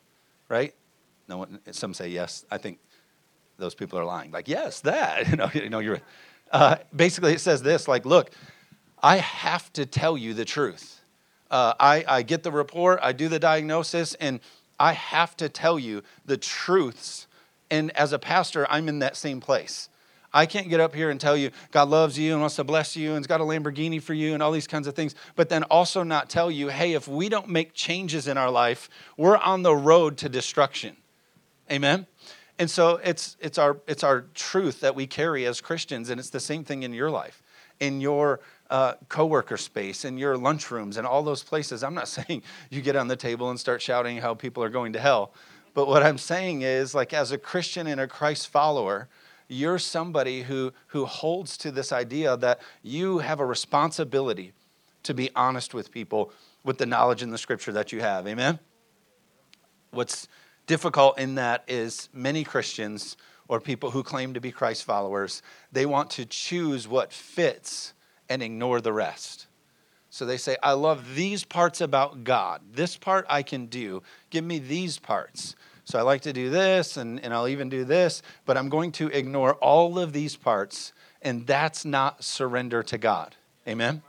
right? 0.49 0.75
No 1.29 1.39
one, 1.39 1.61
some 1.71 1.95
say 1.95 2.09
yes. 2.09 2.45
I 2.51 2.59
think 2.59 2.79
those 3.59 3.75
people 3.75 3.99
are 3.99 4.05
lying. 4.05 4.31
Like, 4.31 4.49
yes, 4.49 4.81
that. 4.81 5.29
You 5.31 5.37
know, 5.37 5.51
you 5.55 5.71
know 5.71 5.79
you're, 5.79 6.01
uh, 6.51 6.77
basically, 6.95 7.33
it 7.33 7.41
says 7.41 7.63
this 7.63 7.89
like, 7.89 8.05
look, 8.05 8.31
I 9.03 9.17
have 9.17 9.73
to 9.75 9.87
tell 9.87 10.17
you 10.17 10.35
the 10.35 10.45
truth. 10.45 11.01
Uh, 11.51 11.75
I, 11.79 12.05
I 12.09 12.23
get 12.23 12.43
the 12.43 12.53
report, 12.53 13.01
I 13.03 13.13
do 13.13 13.29
the 13.29 13.39
diagnosis, 13.39 14.15
and 14.15 14.41
I 14.79 14.93
have 14.93 15.37
to 15.37 15.49
tell 15.49 15.79
you 15.79 16.03
the 16.25 16.37
truths. 16.37 17.27
And 17.71 17.91
as 17.97 18.13
a 18.13 18.19
pastor, 18.19 18.67
I'm 18.71 18.89
in 18.89 19.01
that 19.01 19.17
same 19.17 19.41
place. 19.41 19.89
I 20.35 20.47
can't 20.47 20.69
get 20.71 20.81
up 20.81 20.95
here 20.95 21.11
and 21.11 21.21
tell 21.21 21.37
you 21.37 21.51
God 21.71 21.89
loves 21.89 22.19
you 22.19 22.33
and 22.33 22.41
wants 22.41 22.57
to 22.57 22.65
bless 22.65 22.97
you 22.97 23.11
and 23.11 23.19
has 23.19 23.27
got 23.27 23.41
a 23.41 23.45
Lamborghini 23.45 24.01
for 24.03 24.15
you 24.15 24.35
and 24.35 24.43
all 24.43 24.51
these 24.51 24.67
kinds 24.67 24.87
of 24.87 24.95
things, 24.95 25.15
but 25.37 25.49
then 25.49 25.63
also 25.65 26.03
not 26.03 26.31
tell 26.31 26.51
you, 26.51 26.69
hey, 26.69 26.95
if 26.95 27.07
we 27.07 27.29
don't 27.29 27.49
make 27.49 27.75
changes 27.75 28.29
in 28.29 28.39
our 28.39 28.51
life, 28.51 28.89
we're 29.17 29.37
on 29.37 29.63
the 29.63 29.75
road 29.77 30.17
to 30.19 30.29
destruction. 30.29 30.97
Amen? 31.71 32.07
And 32.59 32.71
so 32.71 33.01
it's, 33.03 33.37
it's, 33.41 33.59
our, 33.59 33.79
it's 33.87 34.05
our 34.05 34.27
truth 34.35 34.81
that 34.81 34.95
we 34.95 35.07
carry 35.07 35.47
as 35.47 35.61
Christians, 35.61 36.11
and 36.11 36.21
it's 36.21 36.31
the 36.31 36.41
same 36.41 36.65
thing 36.65 36.83
in 36.83 36.93
your 36.93 37.11
life, 37.11 37.43
in 37.81 38.01
your 38.01 38.41
uh, 38.71 38.95
coworker 39.09 39.57
space, 39.57 40.05
in 40.05 40.19
your 40.19 40.37
lunchrooms, 40.37 40.97
and 40.97 41.07
all 41.07 41.23
those 41.23 41.43
places. 41.43 41.83
I'm 41.83 41.95
not 41.95 42.09
saying 42.09 42.43
you 42.71 42.83
get 42.83 42.97
on 42.97 43.09
the 43.09 43.17
table 43.17 43.51
and 43.51 43.59
start 43.59 43.83
shouting 43.83 44.19
how 44.19 44.35
people 44.35 44.63
are 44.63 44.69
going 44.69 44.93
to 44.93 45.01
hell. 45.01 45.35
But 45.75 45.89
what 45.89 46.03
I'm 46.03 46.19
saying 46.19 46.63
is, 46.63 46.95
like, 46.95 47.15
as 47.15 47.33
a 47.33 47.39
Christian 47.39 47.87
and 47.87 48.01
a 48.01 48.07
Christ 48.07 48.49
follower, 48.49 49.09
you're 49.49 49.79
somebody 49.79 50.43
who, 50.43 50.73
who 50.89 51.07
holds 51.07 51.57
to 51.59 51.71
this 51.71 51.93
idea 51.93 52.37
that 52.37 52.61
you 52.83 53.19
have 53.19 53.41
a 53.41 53.47
responsibility 53.47 54.53
to 55.03 55.15
be 55.15 55.31
honest 55.35 55.75
with 55.75 55.91
people 55.91 56.33
with 56.65 56.79
the 56.79 56.87
knowledge 56.87 57.23
in 57.23 57.31
the 57.31 57.39
scripture 57.39 57.73
that 57.73 57.93
you 57.93 58.01
have. 58.01 58.27
Amen? 58.27 58.59
What's 59.91 60.29
difficult 60.67 61.19
in 61.19 61.37
that 61.37 61.65
is 61.69 62.09
many 62.13 62.45
Christians 62.45 63.17
or 63.49 63.61
people 63.61 63.91
who 63.91 64.03
claim 64.03 64.35
to 64.35 64.41
be 64.41 64.51
Christ 64.51 64.85
followers, 64.85 65.43
they 65.73 65.87
want 65.87 66.11
to 66.11 66.25
choose 66.25 66.89
what 66.89 67.13
fits 67.13 67.93
and 68.29 68.43
ignore 68.43 68.81
the 68.81 68.93
rest. 68.93 69.47
So 70.11 70.27
they 70.27 70.37
say, 70.37 70.57
I 70.63 70.73
love 70.73 71.15
these 71.15 71.45
parts 71.45 71.81
about 71.81 72.25
God. 72.25 72.61
This 72.73 72.97
part 72.97 73.27
I 73.29 73.43
can 73.43 73.67
do. 73.67 74.03
Give 74.31 74.45
me 74.45 74.59
these 74.59 74.99
parts. 74.99 75.57
So 75.85 75.99
I 75.99 76.03
like 76.03 76.23
to 76.23 76.33
do 76.33 76.51
this 76.51 76.97
and, 76.97 77.19
and 77.25 77.35
I'll 77.35 77.49
even 77.49 77.69
do 77.69 77.85
this, 77.85 78.23
but 78.45 78.57
I'm 78.57 78.69
going 78.69 78.93
to 78.93 79.09
ignore 79.09 79.55
all 79.55 79.99
of 79.99 80.13
these 80.13 80.37
parts, 80.37 80.93
and 81.23 81.47
that's 81.47 81.85
not 81.85 82.23
surrender 82.23 82.83
to 82.85 82.99
God. 82.99 83.35
Amen? 83.67 84.03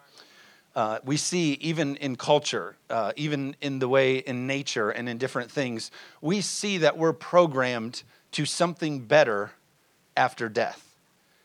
Uh, 0.76 1.00
we 1.04 1.18
see 1.18 1.54
even 1.62 1.96
in 1.98 2.16
culture, 2.16 2.76
uh, 2.90 3.14
even 3.16 3.56
in 3.62 3.80
the 3.80 3.88
way 3.88 4.18
in 4.18 4.48
nature 4.48 4.90
and 4.90 5.08
in 5.08 5.18
different 5.18 5.52
things, 5.52 5.92
we 6.20 6.42
see 6.42 6.80
that 6.80 6.98
we're 6.98 7.14
programmed 7.14 8.02
to 8.32 8.46
something 8.46 9.00
better 9.00 9.52
after 10.18 10.50
death. 10.50 10.96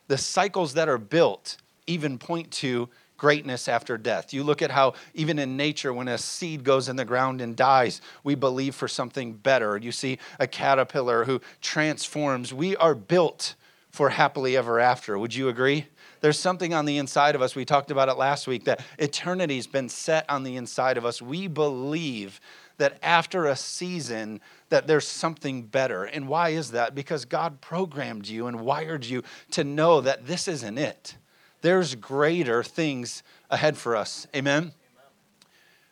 The 0.07 0.17
cycles 0.17 0.75
that 0.75 0.89
are 0.89 0.99
built 0.99 1.59
even 1.87 2.19
point 2.19 2.51
to 2.53 2.89
greatness 3.19 3.69
after 3.69 3.99
death. 3.99 4.33
You 4.33 4.45
look 4.45 4.63
at 4.63 4.71
how, 4.71 4.95
even 5.13 5.39
in 5.39 5.57
nature, 5.57 5.93
when 5.93 6.09
a 6.09 6.17
seed 6.17 6.65
goes 6.65 6.89
in 6.89 6.97
the 6.97 7.05
ground 7.05 7.41
and 7.41 7.55
dies, 7.55 8.01
we 8.25 8.35
believe 8.35 8.75
for 8.75 8.89
something 8.89 9.33
better. 9.33 9.77
You 9.77 9.93
see 9.93 10.19
a 10.39 10.47
caterpillar 10.47 11.25
who 11.25 11.41
transforms. 11.61 12.55
We 12.55 12.77
are 12.77 12.95
built 12.95 13.57
for 13.91 14.11
happily 14.11 14.57
ever 14.57 14.79
after. 14.81 15.19
Would 15.19 15.35
you 15.35 15.49
agree? 15.49 15.87
There's 16.21 16.39
something 16.39 16.75
on 16.75 16.85
the 16.85 16.99
inside 16.99 17.35
of 17.35 17.43
us. 17.43 17.55
We 17.55 17.65
talked 17.65 17.91
about 17.91 18.09
it 18.09 18.19
last 18.19 18.47
week 18.47 18.65
that 18.65 18.81
eternity's 18.99 19.67
been 19.67 19.89
set 19.89 20.29
on 20.29 20.43
the 20.43 20.57
inside 20.57 20.97
of 20.97 21.05
us. 21.05 21.23
We 21.23 21.47
believe 21.47 22.41
that 22.79 22.99
after 23.03 23.47
a 23.47 23.57
season 23.57 24.41
that 24.69 24.87
there's 24.87 25.07
something 25.07 25.63
better. 25.63 26.05
And 26.05 26.29
why 26.29 26.51
is 26.51 26.71
that? 26.73 26.95
Because 26.95 27.25
God 27.25 27.61
programmed 27.61 28.29
you 28.29 28.47
and 28.47 28.61
wired 28.61 29.05
you 29.05 29.23
to 29.53 29.65
know 29.65 30.01
that 30.01 30.27
this 30.27 30.49
isn't 30.49 30.79
it 30.79 31.17
There's 31.61 31.97
greater 31.97 32.63
things 32.63 33.23
ahead 33.51 33.77
for 33.77 33.97
us. 33.97 34.29
Amen? 34.35 34.73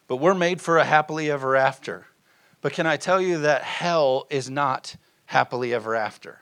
But 0.07 0.17
we're 0.17 0.35
made 0.35 0.61
for 0.61 0.79
a 0.79 0.85
happily 0.85 1.29
ever 1.31 1.57
after. 1.57 2.07
But 2.61 2.73
can 2.73 2.87
I 2.87 2.97
tell 2.97 3.21
you 3.21 3.39
that 3.39 3.63
hell 3.63 4.27
is 4.31 4.49
not 4.49 4.95
happily 5.27 5.75
ever 5.75 5.97
after? 5.97 6.41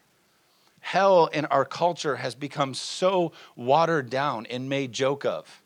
Hell 0.84 1.26
in 1.28 1.46
our 1.46 1.64
culture 1.64 2.16
has 2.16 2.34
become 2.34 2.74
so 2.74 3.32
watered 3.56 4.10
down 4.10 4.46
and 4.46 4.68
made 4.68 4.92
joke 4.92 5.24
of. 5.24 5.62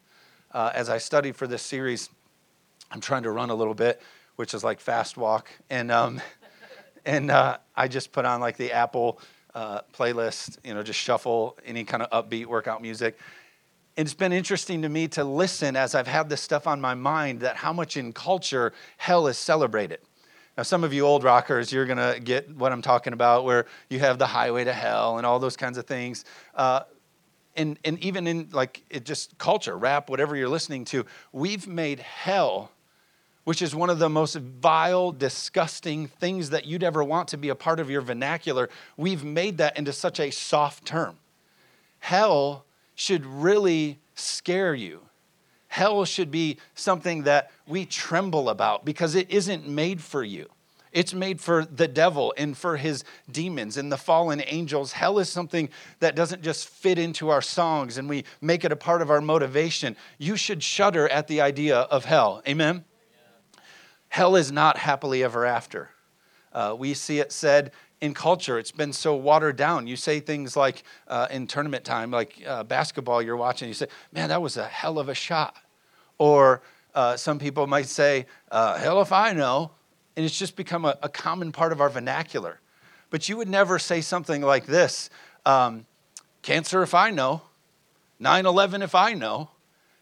Uh, 0.52 0.70
as 0.72 0.88
I 0.88 0.98
studied 0.98 1.36
for 1.36 1.48
this 1.48 1.62
series, 1.62 2.08
I'm 2.92 3.00
trying 3.00 3.24
to 3.24 3.32
run 3.32 3.50
a 3.50 3.54
little 3.56 3.74
bit, 3.74 4.00
which 4.36 4.54
is 4.54 4.62
like 4.62 4.80
fast 4.80 5.16
walk. 5.16 5.50
And, 5.70 5.90
um, 5.90 6.20
and 7.04 7.32
uh, 7.32 7.58
I 7.76 7.88
just 7.88 8.12
put 8.12 8.26
on 8.26 8.40
like 8.40 8.56
the 8.58 8.72
Apple 8.72 9.20
uh, 9.54 9.80
playlist, 9.92 10.58
you 10.64 10.72
know, 10.72 10.84
just 10.84 11.00
shuffle 11.00 11.58
any 11.66 11.84
kind 11.84 12.02
of 12.02 12.10
upbeat 12.10 12.46
workout 12.46 12.80
music 12.80 13.18
And 13.96 14.06
it's 14.06 14.14
been 14.14 14.32
interesting 14.32 14.82
to 14.82 14.88
me 14.88 15.08
to 15.08 15.24
listen 15.24 15.76
as 15.76 15.94
I've 15.96 16.06
had 16.06 16.28
this 16.28 16.40
stuff 16.40 16.68
on 16.68 16.80
my 16.80 16.94
mind 16.94 17.40
that 17.40 17.56
how 17.56 17.72
much 17.72 17.96
in 17.96 18.12
culture 18.12 18.72
hell 18.98 19.26
is 19.26 19.36
celebrated. 19.36 19.98
Now, 20.58 20.64
some 20.64 20.82
of 20.82 20.92
you 20.92 21.06
old 21.06 21.22
rockers, 21.22 21.72
you're 21.72 21.86
going 21.86 21.98
to 21.98 22.18
get 22.18 22.52
what 22.52 22.72
I'm 22.72 22.82
talking 22.82 23.12
about, 23.12 23.44
where 23.44 23.66
you 23.88 24.00
have 24.00 24.18
the 24.18 24.26
highway 24.26 24.64
to 24.64 24.72
hell 24.72 25.16
and 25.16 25.24
all 25.24 25.38
those 25.38 25.56
kinds 25.56 25.78
of 25.78 25.86
things. 25.86 26.24
Uh, 26.52 26.80
and, 27.56 27.78
and 27.84 27.96
even 28.00 28.26
in 28.26 28.48
like 28.50 28.82
it 28.90 29.04
just 29.04 29.38
culture, 29.38 29.78
rap, 29.78 30.10
whatever 30.10 30.34
you're 30.34 30.48
listening 30.48 30.84
to, 30.86 31.06
we've 31.32 31.68
made 31.68 32.00
hell, 32.00 32.72
which 33.44 33.62
is 33.62 33.72
one 33.72 33.88
of 33.88 34.00
the 34.00 34.08
most 34.08 34.34
vile, 34.34 35.12
disgusting 35.12 36.08
things 36.08 36.50
that 36.50 36.66
you'd 36.66 36.82
ever 36.82 37.04
want 37.04 37.28
to 37.28 37.36
be 37.36 37.50
a 37.50 37.54
part 37.54 37.78
of 37.78 37.88
your 37.88 38.00
vernacular, 38.00 38.68
we've 38.96 39.22
made 39.22 39.58
that 39.58 39.78
into 39.78 39.92
such 39.92 40.18
a 40.18 40.32
soft 40.32 40.84
term. 40.84 41.18
Hell 42.00 42.64
should 42.96 43.24
really 43.24 43.98
scare 44.16 44.74
you. 44.74 45.02
Hell 45.68 46.04
should 46.04 46.30
be 46.30 46.58
something 46.74 47.22
that 47.24 47.50
we 47.66 47.84
tremble 47.84 48.48
about 48.48 48.84
because 48.84 49.14
it 49.14 49.30
isn't 49.30 49.68
made 49.68 50.00
for 50.02 50.24
you. 50.24 50.48
It's 50.92 51.12
made 51.12 51.40
for 51.40 51.64
the 51.66 51.86
devil 51.86 52.32
and 52.36 52.56
for 52.56 52.78
his 52.78 53.04
demons 53.30 53.76
and 53.76 53.92
the 53.92 53.98
fallen 53.98 54.42
angels. 54.46 54.92
Hell 54.92 55.18
is 55.18 55.28
something 55.28 55.68
that 56.00 56.16
doesn't 56.16 56.42
just 56.42 56.68
fit 56.68 56.98
into 56.98 57.28
our 57.28 57.42
songs 57.42 57.98
and 57.98 58.08
we 58.08 58.24
make 58.40 58.64
it 58.64 58.72
a 58.72 58.76
part 58.76 59.02
of 59.02 59.10
our 59.10 59.20
motivation. 59.20 59.96
You 60.16 60.36
should 60.36 60.62
shudder 60.62 61.08
at 61.08 61.28
the 61.28 61.42
idea 61.42 61.76
of 61.76 62.06
hell. 62.06 62.42
Amen? 62.48 62.84
Yeah. 63.12 63.60
Hell 64.08 64.36
is 64.36 64.50
not 64.50 64.78
happily 64.78 65.22
ever 65.22 65.44
after. 65.44 65.90
Uh, 66.52 66.74
we 66.76 66.94
see 66.94 67.18
it 67.18 67.30
said 67.30 67.72
in 68.00 68.14
culture. 68.14 68.58
It's 68.58 68.72
been 68.72 68.92
so 68.92 69.14
watered 69.16 69.56
down. 69.56 69.86
You 69.86 69.96
say 69.96 70.20
things 70.20 70.56
like 70.56 70.82
uh, 71.08 71.26
in 71.30 71.46
tournament 71.46 71.84
time, 71.84 72.10
like 72.10 72.42
uh, 72.46 72.64
basketball, 72.64 73.22
you're 73.22 73.36
watching, 73.36 73.68
you 73.68 73.74
say, 73.74 73.88
man, 74.12 74.28
that 74.28 74.40
was 74.40 74.56
a 74.56 74.66
hell 74.66 74.98
of 74.98 75.08
a 75.08 75.14
shot. 75.14 75.56
Or 76.18 76.62
uh, 76.94 77.16
some 77.16 77.38
people 77.38 77.66
might 77.66 77.86
say, 77.86 78.26
uh, 78.50 78.78
hell 78.78 79.00
if 79.00 79.12
I 79.12 79.32
know. 79.32 79.72
And 80.16 80.24
it's 80.24 80.38
just 80.38 80.56
become 80.56 80.84
a, 80.84 80.98
a, 81.02 81.08
common 81.08 81.52
part 81.52 81.70
of 81.70 81.80
our 81.80 81.88
vernacular. 81.88 82.60
But 83.10 83.28
you 83.28 83.36
would 83.36 83.48
never 83.48 83.78
say 83.78 84.00
something 84.00 84.42
like 84.42 84.66
this 84.66 85.10
um, 85.46 85.86
cancer 86.42 86.82
if 86.82 86.92
I 86.92 87.10
know, 87.10 87.42
9 88.18 88.44
11 88.44 88.82
if 88.82 88.96
I 88.96 89.14
know. 89.14 89.50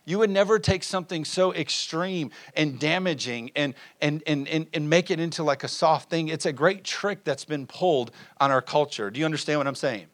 You 0.08 0.20
would 0.20 0.30
never 0.30 0.60
take 0.60 0.84
something 0.84 1.24
so 1.24 1.52
extreme 1.52 2.30
and 2.54 2.78
damaging 2.78 3.50
and, 3.56 3.74
and, 4.00 4.22
and, 4.24 4.46
and, 4.46 4.68
and 4.72 4.88
make 4.88 5.10
it 5.10 5.18
into 5.18 5.42
like 5.42 5.64
a 5.64 5.68
soft 5.68 6.08
thing. 6.08 6.28
It's 6.28 6.46
a 6.46 6.52
great 6.52 6.84
trick 6.84 7.24
that's 7.24 7.44
been 7.44 7.66
pulled 7.66 8.12
on 8.38 8.52
our 8.52 8.62
culture. 8.62 9.10
Do 9.10 9.18
you 9.18 9.26
understand 9.26 9.58
what 9.58 9.66
I'm 9.66 9.74
saying? 9.74 10.06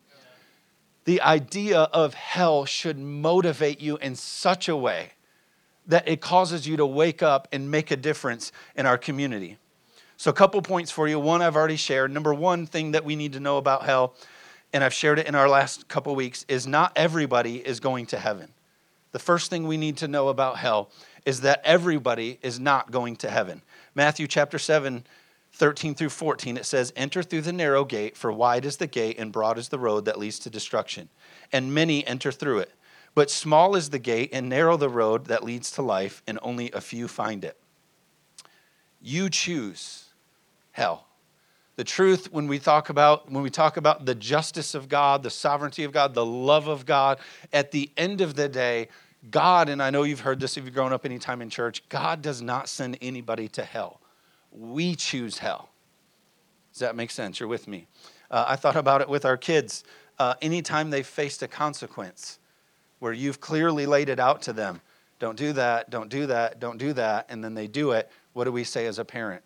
The 1.05 1.21
idea 1.21 1.81
of 1.81 2.15
hell 2.15 2.65
should 2.65 2.99
motivate 2.99 3.83
you 3.83 3.99
in 3.99 4.17
such 4.17 4.67
a 4.67 4.75
way 4.75 5.11
that 5.87 6.09
it 6.09 6.23
causes 6.23 6.67
you 6.67 6.79
to 6.79 6.87
wake 6.87 7.23
up 7.23 7.47
and 7.53 7.71
make 7.71 7.91
a 7.91 7.97
difference 7.97 8.51
in 8.75 8.87
our 8.87 8.97
community. 8.97 9.59
So, 10.17 10.31
a 10.31 10.35
couple 10.35 10.63
points 10.63 10.91
for 10.91 11.09
you. 11.09 11.19
One 11.19 11.43
I've 11.43 11.57
already 11.57 11.77
shared. 11.77 12.13
Number 12.13 12.33
one 12.33 12.67
thing 12.67 12.93
that 12.93 13.05
we 13.05 13.17
need 13.17 13.33
to 13.33 13.41
know 13.41 13.59
about 13.59 13.83
hell, 13.83 14.15
and 14.73 14.85
I've 14.85 14.95
shared 14.95 15.19
it 15.19 15.27
in 15.27 15.35
our 15.35 15.49
last 15.49 15.89
couple 15.89 16.15
weeks, 16.15 16.47
is 16.49 16.67
not 16.67 16.93
everybody 16.95 17.57
is 17.57 17.81
going 17.81 18.07
to 18.07 18.19
heaven 18.19 18.53
the 19.13 19.19
first 19.19 19.51
thing 19.51 19.67
we 19.67 19.77
need 19.77 19.99
to 19.99 20.09
know 20.09 20.29
about 20.29 20.57
hell 20.59 20.91
is 21.25 21.43
that 21.43 21.61
everybody 21.65 22.39
is 22.43 22.59
not 22.59 22.91
going 22.91 23.17
to 23.17 23.31
heaven. 23.31 23.63
Matthew 23.95 24.27
chapter 24.27 24.59
7, 24.59 25.05
13 25.53 25.95
through 25.95 26.09
14, 26.09 26.57
it 26.57 26.65
says, 26.65 26.93
Enter 26.97 27.23
through 27.23 27.43
the 27.43 27.53
narrow 27.53 27.85
gate, 27.85 28.17
for 28.17 28.33
wide 28.33 28.65
is 28.65 28.79
the 28.79 28.87
gate 28.87 29.19
and 29.19 29.31
broad 29.31 29.59
is 29.59 29.69
the 29.69 29.79
road 29.79 30.07
that 30.07 30.19
leads 30.19 30.39
to 30.41 30.51
destruction, 30.51 31.09
and 31.53 31.75
many 31.75 32.07
enter 32.07 32.33
through 32.33 32.61
it. 32.61 32.73
But 33.15 33.31
small 33.31 33.77
is 33.77 33.91
the 33.91 33.99
gate 33.99 34.31
and 34.33 34.49
narrow 34.49 34.79
the 34.79 34.89
road 34.89 35.27
that 35.27 35.45
leads 35.45 35.71
to 35.73 35.83
life, 35.83 36.23
and 36.27 36.39
only 36.43 36.71
a 36.73 36.81
few 36.81 37.07
find 37.07 37.45
it. 37.45 37.59
You 39.03 39.29
choose 39.29 40.07
hell. 40.73 41.07
The 41.77 41.85
truth 41.85 42.31
when 42.33 42.49
we 42.49 42.59
talk 42.59 42.91
about 42.91 43.31
when 43.31 43.43
we 43.43 43.51
talk 43.51 43.77
about 43.77 44.05
the 44.05 44.15
justice 44.15 44.75
of 44.75 44.89
God, 44.89 45.23
the 45.23 45.31
sovereignty 45.31 45.85
of 45.85 45.93
God, 45.93 46.15
the 46.15 46.25
love 46.25 46.69
of 46.69 46.85
God, 46.85 47.19
at 47.53 47.71
the 47.71 47.91
end 47.97 48.21
of 48.21 48.35
the 48.35 48.49
day, 48.49 48.89
God, 49.31 49.69
and 49.69 49.83
I 49.83 49.91
know 49.91 50.03
you've 50.03 50.21
heard 50.21 50.41
this 50.41 50.57
if 50.57 50.65
you've 50.65 50.75
grown 50.75 50.93
up 50.93 51.05
any 51.05 51.19
time 51.19 51.41
in 51.41 51.49
church, 51.49 51.89
God 51.89 52.23
does 52.23 52.43
not 52.43 52.69
send 52.69 52.99
anybody 53.01 53.49
to 53.49 53.65
hell. 53.65 54.01
We 54.51 54.97
choose 54.97 55.39
hell. 55.39 55.71
Does 56.73 56.81
that 56.81 56.97
make 56.97 57.11
sense? 57.11 57.39
You're 57.41 57.49
with 57.49 57.69
me. 57.69 57.87
Uh, 58.31 58.45
I 58.49 58.57
thought 58.57 58.77
about 58.77 59.01
it 59.01 59.09
with 59.09 59.25
our 59.25 59.37
kids. 59.37 59.85
Uh, 60.19 60.35
anytime 60.43 60.91
they've 60.91 61.07
faced 61.07 61.43
a 61.43 61.49
consequence 61.49 62.39
where 62.99 63.13
you've 63.13 63.41
clearly 63.41 63.87
laid 63.87 64.09
it 64.09 64.19
out 64.19 64.43
to 64.43 64.53
them, 64.53 64.81
don't 65.19 65.37
do 65.39 65.53
that, 65.53 65.89
don't 65.91 66.09
do 66.09 66.27
that, 66.27 66.59
don't 66.59 66.79
do 66.79 66.93
that, 66.95 67.27
and 67.29 67.45
then 67.45 67.55
they 67.55 67.67
do 67.67 67.93
it, 67.93 68.11
what 68.33 68.45
do 68.45 68.53
we 68.53 68.65
say 68.65 68.87
as 68.87 68.99
a 68.99 69.05
parent? 69.05 69.43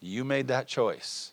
You 0.00 0.24
made 0.24 0.48
that 0.48 0.66
choice. 0.66 1.32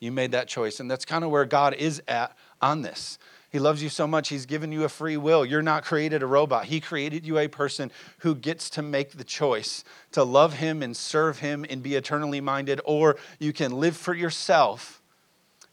You 0.00 0.12
made 0.12 0.32
that 0.32 0.48
choice. 0.48 0.80
And 0.80 0.90
that's 0.90 1.04
kind 1.04 1.24
of 1.24 1.30
where 1.30 1.44
God 1.44 1.74
is 1.74 2.02
at 2.08 2.36
on 2.60 2.82
this. 2.82 3.18
He 3.50 3.58
loves 3.58 3.82
you 3.82 3.88
so 3.88 4.06
much, 4.06 4.28
He's 4.28 4.44
given 4.44 4.72
you 4.72 4.84
a 4.84 4.90
free 4.90 5.16
will. 5.16 5.44
You're 5.44 5.62
not 5.62 5.84
created 5.84 6.22
a 6.22 6.26
robot. 6.26 6.66
He 6.66 6.80
created 6.80 7.24
you 7.24 7.38
a 7.38 7.48
person 7.48 7.90
who 8.18 8.34
gets 8.34 8.68
to 8.70 8.82
make 8.82 9.12
the 9.12 9.24
choice 9.24 9.84
to 10.12 10.22
love 10.22 10.54
Him 10.54 10.82
and 10.82 10.94
serve 10.94 11.38
Him 11.38 11.64
and 11.68 11.82
be 11.82 11.94
eternally 11.94 12.42
minded, 12.42 12.80
or 12.84 13.16
you 13.38 13.54
can 13.54 13.72
live 13.72 13.96
for 13.96 14.12
yourself 14.12 15.00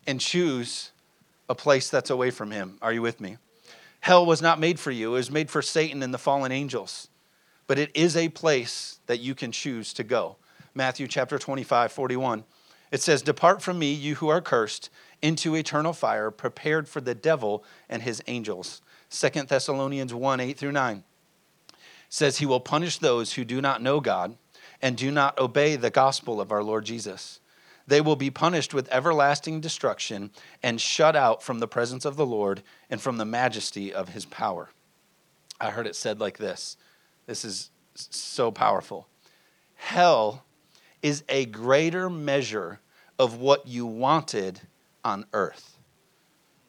and 0.07 0.21
choose 0.21 0.91
a 1.49 1.55
place 1.55 1.89
that's 1.89 2.09
away 2.09 2.31
from 2.31 2.51
Him. 2.51 2.77
Are 2.81 2.93
you 2.93 3.01
with 3.01 3.19
me? 3.19 3.37
Hell 3.99 4.25
was 4.25 4.41
not 4.41 4.59
made 4.59 4.79
for 4.79 4.91
you, 4.91 5.09
it 5.09 5.17
was 5.17 5.31
made 5.31 5.49
for 5.49 5.61
Satan 5.61 6.01
and 6.01 6.13
the 6.13 6.17
fallen 6.17 6.53
angels. 6.53 7.09
But 7.67 7.79
it 7.79 7.91
is 7.93 8.15
a 8.15 8.29
place 8.29 8.99
that 9.07 9.19
you 9.19 9.35
can 9.35 9.51
choose 9.51 9.91
to 9.93 10.03
go. 10.03 10.37
Matthew 10.75 11.07
chapter 11.07 11.39
25, 11.39 11.91
41. 11.91 12.43
It 12.95 13.01
says, 13.01 13.21
Depart 13.21 13.61
from 13.61 13.77
me, 13.77 13.91
you 13.91 14.15
who 14.15 14.29
are 14.29 14.39
cursed 14.39 14.89
into 15.21 15.53
eternal 15.53 15.91
fire 15.91 16.31
prepared 16.31 16.87
for 16.87 17.01
the 17.01 17.13
devil 17.13 17.61
and 17.89 18.01
his 18.01 18.23
angels. 18.25 18.81
2 19.09 19.43
Thessalonians 19.43 20.13
1 20.13 20.39
8 20.39 20.57
through 20.57 20.71
9 20.71 21.03
says, 22.07 22.37
He 22.37 22.45
will 22.45 22.61
punish 22.61 22.97
those 22.97 23.33
who 23.33 23.43
do 23.43 23.59
not 23.59 23.81
know 23.81 23.99
God 23.99 24.37
and 24.81 24.95
do 24.95 25.11
not 25.11 25.37
obey 25.37 25.75
the 25.75 25.89
gospel 25.89 26.39
of 26.39 26.53
our 26.53 26.63
Lord 26.63 26.85
Jesus. 26.85 27.41
They 27.85 27.99
will 27.99 28.15
be 28.15 28.31
punished 28.31 28.73
with 28.73 28.87
everlasting 28.89 29.59
destruction 29.59 30.31
and 30.63 30.79
shut 30.79 31.17
out 31.17 31.43
from 31.43 31.59
the 31.59 31.67
presence 31.67 32.05
of 32.05 32.15
the 32.15 32.25
Lord 32.25 32.63
and 32.89 33.01
from 33.01 33.17
the 33.17 33.25
majesty 33.25 33.93
of 33.93 34.07
his 34.07 34.23
power. 34.23 34.69
I 35.59 35.71
heard 35.71 35.85
it 35.85 35.97
said 35.97 36.21
like 36.21 36.37
this 36.37 36.77
this 37.25 37.43
is 37.43 37.71
so 37.93 38.51
powerful. 38.51 39.09
Hell 39.75 40.45
is 41.01 41.25
a 41.27 41.43
greater 41.43 42.09
measure 42.09 42.79
of 43.17 43.39
what 43.39 43.67
you 43.67 43.85
wanted 43.85 44.61
on 45.03 45.25
earth. 45.33 45.77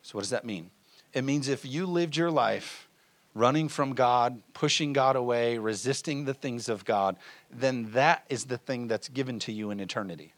So, 0.02 0.16
what 0.16 0.22
does 0.22 0.30
that 0.30 0.44
mean? 0.44 0.70
It 1.12 1.24
means 1.24 1.48
if 1.48 1.64
you 1.64 1.86
lived 1.86 2.16
your 2.16 2.30
life 2.30 2.88
running 3.34 3.68
from 3.68 3.92
God, 3.92 4.40
pushing 4.54 4.92
God 4.92 5.14
away, 5.14 5.58
resisting 5.58 6.24
the 6.24 6.34
things 6.34 6.68
of 6.68 6.84
God, 6.84 7.16
then 7.50 7.92
that 7.92 8.24
is 8.28 8.44
the 8.44 8.58
thing 8.58 8.88
that's 8.88 9.08
given 9.08 9.38
to 9.40 9.52
you 9.52 9.70
in 9.70 9.78
eternity. 9.80 10.32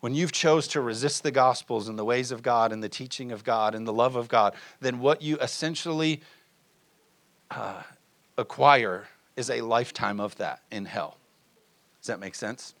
When 0.00 0.14
you've 0.14 0.32
chose 0.32 0.68
to 0.68 0.80
resist 0.80 1.22
the 1.22 1.30
gospels 1.30 1.88
and 1.88 1.98
the 1.98 2.04
ways 2.04 2.30
of 2.30 2.42
God 2.42 2.72
and 2.72 2.82
the 2.82 2.88
teaching 2.88 3.32
of 3.32 3.44
God 3.44 3.74
and 3.74 3.86
the 3.86 3.92
love 3.92 4.16
of 4.16 4.28
God, 4.28 4.54
then 4.80 5.00
what 5.00 5.20
you 5.20 5.36
essentially 5.38 6.20
uh, 7.50 7.82
acquire 8.38 9.08
is 9.36 9.50
a 9.50 9.60
lifetime 9.60 10.20
of 10.20 10.36
that 10.36 10.60
in 10.70 10.84
hell. 10.84 11.18
Does 12.00 12.08
that 12.08 12.20
make 12.20 12.34
sense? 12.34 12.74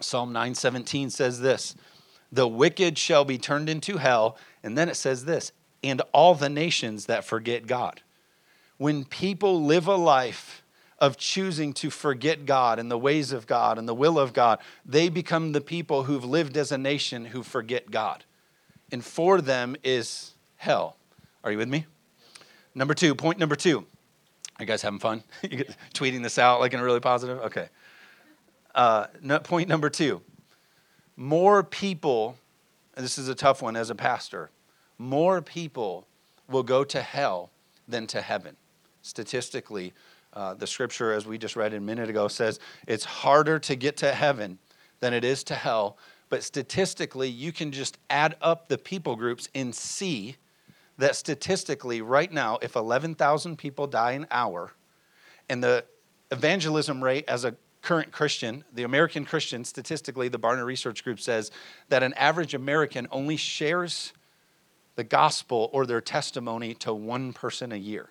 Psalm 0.00 0.32
917 0.32 1.10
says 1.10 1.40
this 1.40 1.74
the 2.30 2.48
wicked 2.48 2.98
shall 2.98 3.24
be 3.24 3.38
turned 3.38 3.68
into 3.68 3.96
hell. 3.96 4.36
And 4.62 4.76
then 4.76 4.88
it 4.88 4.96
says 4.96 5.24
this, 5.24 5.52
and 5.82 6.02
all 6.12 6.34
the 6.34 6.48
nations 6.48 7.06
that 7.06 7.24
forget 7.24 7.66
God. 7.66 8.02
When 8.76 9.04
people 9.04 9.64
live 9.64 9.86
a 9.86 9.96
life 9.96 10.62
of 10.98 11.16
choosing 11.16 11.72
to 11.72 11.90
forget 11.90 12.44
God 12.44 12.78
and 12.78 12.90
the 12.90 12.98
ways 12.98 13.32
of 13.32 13.46
God 13.46 13.78
and 13.78 13.88
the 13.88 13.94
will 13.94 14.18
of 14.18 14.32
God, 14.32 14.58
they 14.84 15.08
become 15.08 15.52
the 15.52 15.60
people 15.60 16.04
who've 16.04 16.24
lived 16.24 16.56
as 16.56 16.72
a 16.72 16.78
nation 16.78 17.26
who 17.26 17.42
forget 17.42 17.90
God. 17.90 18.24
And 18.90 19.04
for 19.04 19.40
them 19.40 19.76
is 19.84 20.34
hell. 20.56 20.96
Are 21.44 21.52
you 21.52 21.58
with 21.58 21.68
me? 21.68 21.86
Number 22.74 22.94
two, 22.94 23.14
point 23.14 23.38
number 23.38 23.56
two 23.56 23.78
Are 23.78 24.62
you 24.62 24.66
guys 24.66 24.82
having 24.82 24.98
fun? 24.98 25.22
you 25.42 25.64
tweeting 25.94 26.22
this 26.22 26.38
out 26.38 26.60
like 26.60 26.74
in 26.74 26.80
a 26.80 26.84
really 26.84 27.00
positive? 27.00 27.38
Okay. 27.38 27.68
Uh, 28.78 29.08
point 29.42 29.68
number 29.68 29.90
two 29.90 30.22
more 31.16 31.64
people, 31.64 32.36
and 32.94 33.04
this 33.04 33.18
is 33.18 33.28
a 33.28 33.34
tough 33.34 33.60
one 33.60 33.74
as 33.74 33.90
a 33.90 33.94
pastor, 33.96 34.50
more 34.98 35.42
people 35.42 36.06
will 36.48 36.62
go 36.62 36.84
to 36.84 37.02
hell 37.02 37.50
than 37.88 38.06
to 38.06 38.20
heaven. 38.20 38.56
Statistically, 39.02 39.92
uh, 40.32 40.54
the 40.54 40.66
scripture, 40.66 41.12
as 41.12 41.26
we 41.26 41.38
just 41.38 41.56
read 41.56 41.74
a 41.74 41.80
minute 41.80 42.08
ago, 42.08 42.28
says 42.28 42.60
it's 42.86 43.04
harder 43.04 43.58
to 43.58 43.74
get 43.74 43.96
to 43.96 44.12
heaven 44.12 44.60
than 45.00 45.12
it 45.12 45.24
is 45.24 45.42
to 45.42 45.56
hell. 45.56 45.98
But 46.28 46.44
statistically, 46.44 47.28
you 47.28 47.50
can 47.50 47.72
just 47.72 47.98
add 48.08 48.36
up 48.40 48.68
the 48.68 48.78
people 48.78 49.16
groups 49.16 49.48
and 49.56 49.74
see 49.74 50.36
that 50.98 51.16
statistically, 51.16 52.00
right 52.00 52.30
now, 52.30 52.60
if 52.62 52.76
11,000 52.76 53.56
people 53.58 53.88
die 53.88 54.12
an 54.12 54.28
hour, 54.30 54.70
and 55.48 55.64
the 55.64 55.84
evangelism 56.30 57.02
rate 57.02 57.24
as 57.26 57.44
a 57.44 57.56
current 57.82 58.12
Christian, 58.12 58.64
the 58.72 58.82
American 58.82 59.24
Christian, 59.24 59.64
statistically, 59.64 60.28
the 60.28 60.38
Barna 60.38 60.64
Research 60.64 61.04
Group 61.04 61.20
says 61.20 61.50
that 61.88 62.02
an 62.02 62.14
average 62.14 62.54
American 62.54 63.06
only 63.10 63.36
shares 63.36 64.12
the 64.96 65.04
gospel 65.04 65.70
or 65.72 65.86
their 65.86 66.00
testimony 66.00 66.74
to 66.74 66.92
one 66.92 67.32
person 67.32 67.72
a 67.72 67.76
year. 67.76 68.08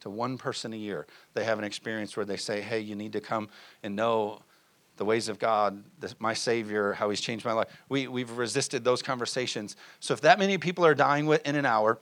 To 0.00 0.10
one 0.10 0.38
person 0.38 0.72
a 0.72 0.76
year. 0.76 1.06
They 1.34 1.44
have 1.44 1.58
an 1.58 1.64
experience 1.64 2.16
where 2.16 2.26
they 2.26 2.36
say, 2.36 2.60
hey, 2.60 2.80
you 2.80 2.94
need 2.94 3.12
to 3.12 3.20
come 3.20 3.48
and 3.82 3.94
know 3.94 4.40
the 4.96 5.04
ways 5.04 5.28
of 5.28 5.38
God, 5.38 5.84
my 6.18 6.32
Savior, 6.32 6.94
how 6.94 7.10
He's 7.10 7.20
changed 7.20 7.44
my 7.44 7.52
life. 7.52 7.68
We, 7.88 8.08
we've 8.08 8.30
resisted 8.30 8.82
those 8.82 9.02
conversations. 9.02 9.76
So 10.00 10.14
if 10.14 10.22
that 10.22 10.38
many 10.38 10.56
people 10.56 10.86
are 10.86 10.94
dying 10.94 11.28
in 11.44 11.56
an 11.56 11.66
hour, 11.66 11.98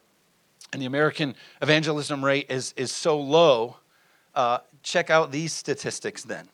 and 0.73 0.81
the 0.81 0.87
American 0.87 1.35
evangelism 1.61 2.25
rate 2.25 2.47
is, 2.51 2.73
is 2.77 2.93
so 2.93 3.19
low, 3.19 3.77
uh, 4.35 4.59
check 4.83 5.11
out 5.11 5.33
these 5.33 5.53
statistics 5.53 6.23
then. 6.23 6.49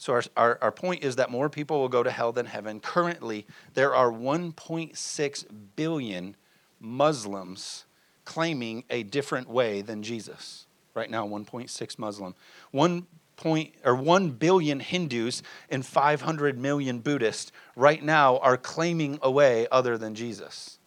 So, 0.00 0.14
our, 0.14 0.22
our, 0.34 0.58
our 0.62 0.72
point 0.72 1.04
is 1.04 1.16
that 1.16 1.30
more 1.30 1.50
people 1.50 1.78
will 1.78 1.90
go 1.90 2.02
to 2.02 2.10
hell 2.10 2.32
than 2.32 2.46
heaven. 2.46 2.80
Currently, 2.80 3.46
there 3.74 3.94
are 3.94 4.10
1.6 4.10 5.44
billion 5.76 6.36
Muslims 6.80 7.84
claiming 8.24 8.84
a 8.88 9.02
different 9.02 9.50
way 9.50 9.82
than 9.82 10.02
Jesus. 10.02 10.64
Right 10.94 11.10
now, 11.10 11.28
1.6 11.28 11.98
Muslim. 11.98 12.34
1 12.70 13.06
point, 13.36 13.74
or 13.84 13.94
1 13.94 14.30
billion 14.30 14.80
Hindus 14.80 15.42
and 15.68 15.84
500 15.84 16.58
million 16.58 17.00
Buddhists 17.00 17.52
right 17.76 18.02
now 18.02 18.38
are 18.38 18.56
claiming 18.56 19.18
a 19.20 19.30
way 19.30 19.66
other 19.70 19.98
than 19.98 20.14
Jesus. 20.14 20.78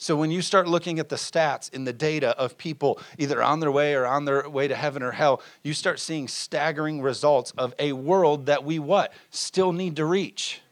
So 0.00 0.16
when 0.16 0.30
you 0.30 0.40
start 0.40 0.66
looking 0.66 0.98
at 0.98 1.10
the 1.10 1.16
stats 1.16 1.70
in 1.74 1.84
the 1.84 1.92
data 1.92 2.30
of 2.38 2.56
people 2.56 2.98
either 3.18 3.42
on 3.42 3.60
their 3.60 3.70
way 3.70 3.94
or 3.94 4.06
on 4.06 4.24
their 4.24 4.48
way 4.48 4.66
to 4.66 4.74
heaven 4.74 5.02
or 5.02 5.10
hell, 5.10 5.42
you 5.62 5.74
start 5.74 6.00
seeing 6.00 6.26
staggering 6.26 7.02
results 7.02 7.52
of 7.58 7.74
a 7.78 7.92
world 7.92 8.46
that 8.46 8.64
we 8.64 8.78
what? 8.78 9.12
Still 9.28 9.72
need 9.72 9.96
to 9.96 10.06
reach. 10.06 10.62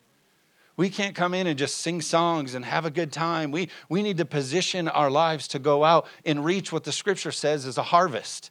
We 0.79 0.89
can't 0.89 1.15
come 1.15 1.35
in 1.35 1.47
and 1.47 1.59
just 1.59 1.77
sing 1.77 2.01
songs 2.01 2.55
and 2.55 2.65
have 2.65 2.87
a 2.87 2.91
good 2.91 3.13
time. 3.13 3.51
We, 3.51 3.69
we 3.91 4.03
need 4.03 4.17
to 4.17 4.25
position 4.25 4.89
our 4.89 5.11
lives 5.11 5.47
to 5.49 5.59
go 5.59 5.85
out 5.85 6.07
and 6.25 6.43
reach 6.43 6.73
what 6.73 6.85
the 6.85 6.93
scripture 6.93 7.33
says 7.33 7.67
is 7.67 7.77
a 7.77 7.83
harvest. 7.83 8.51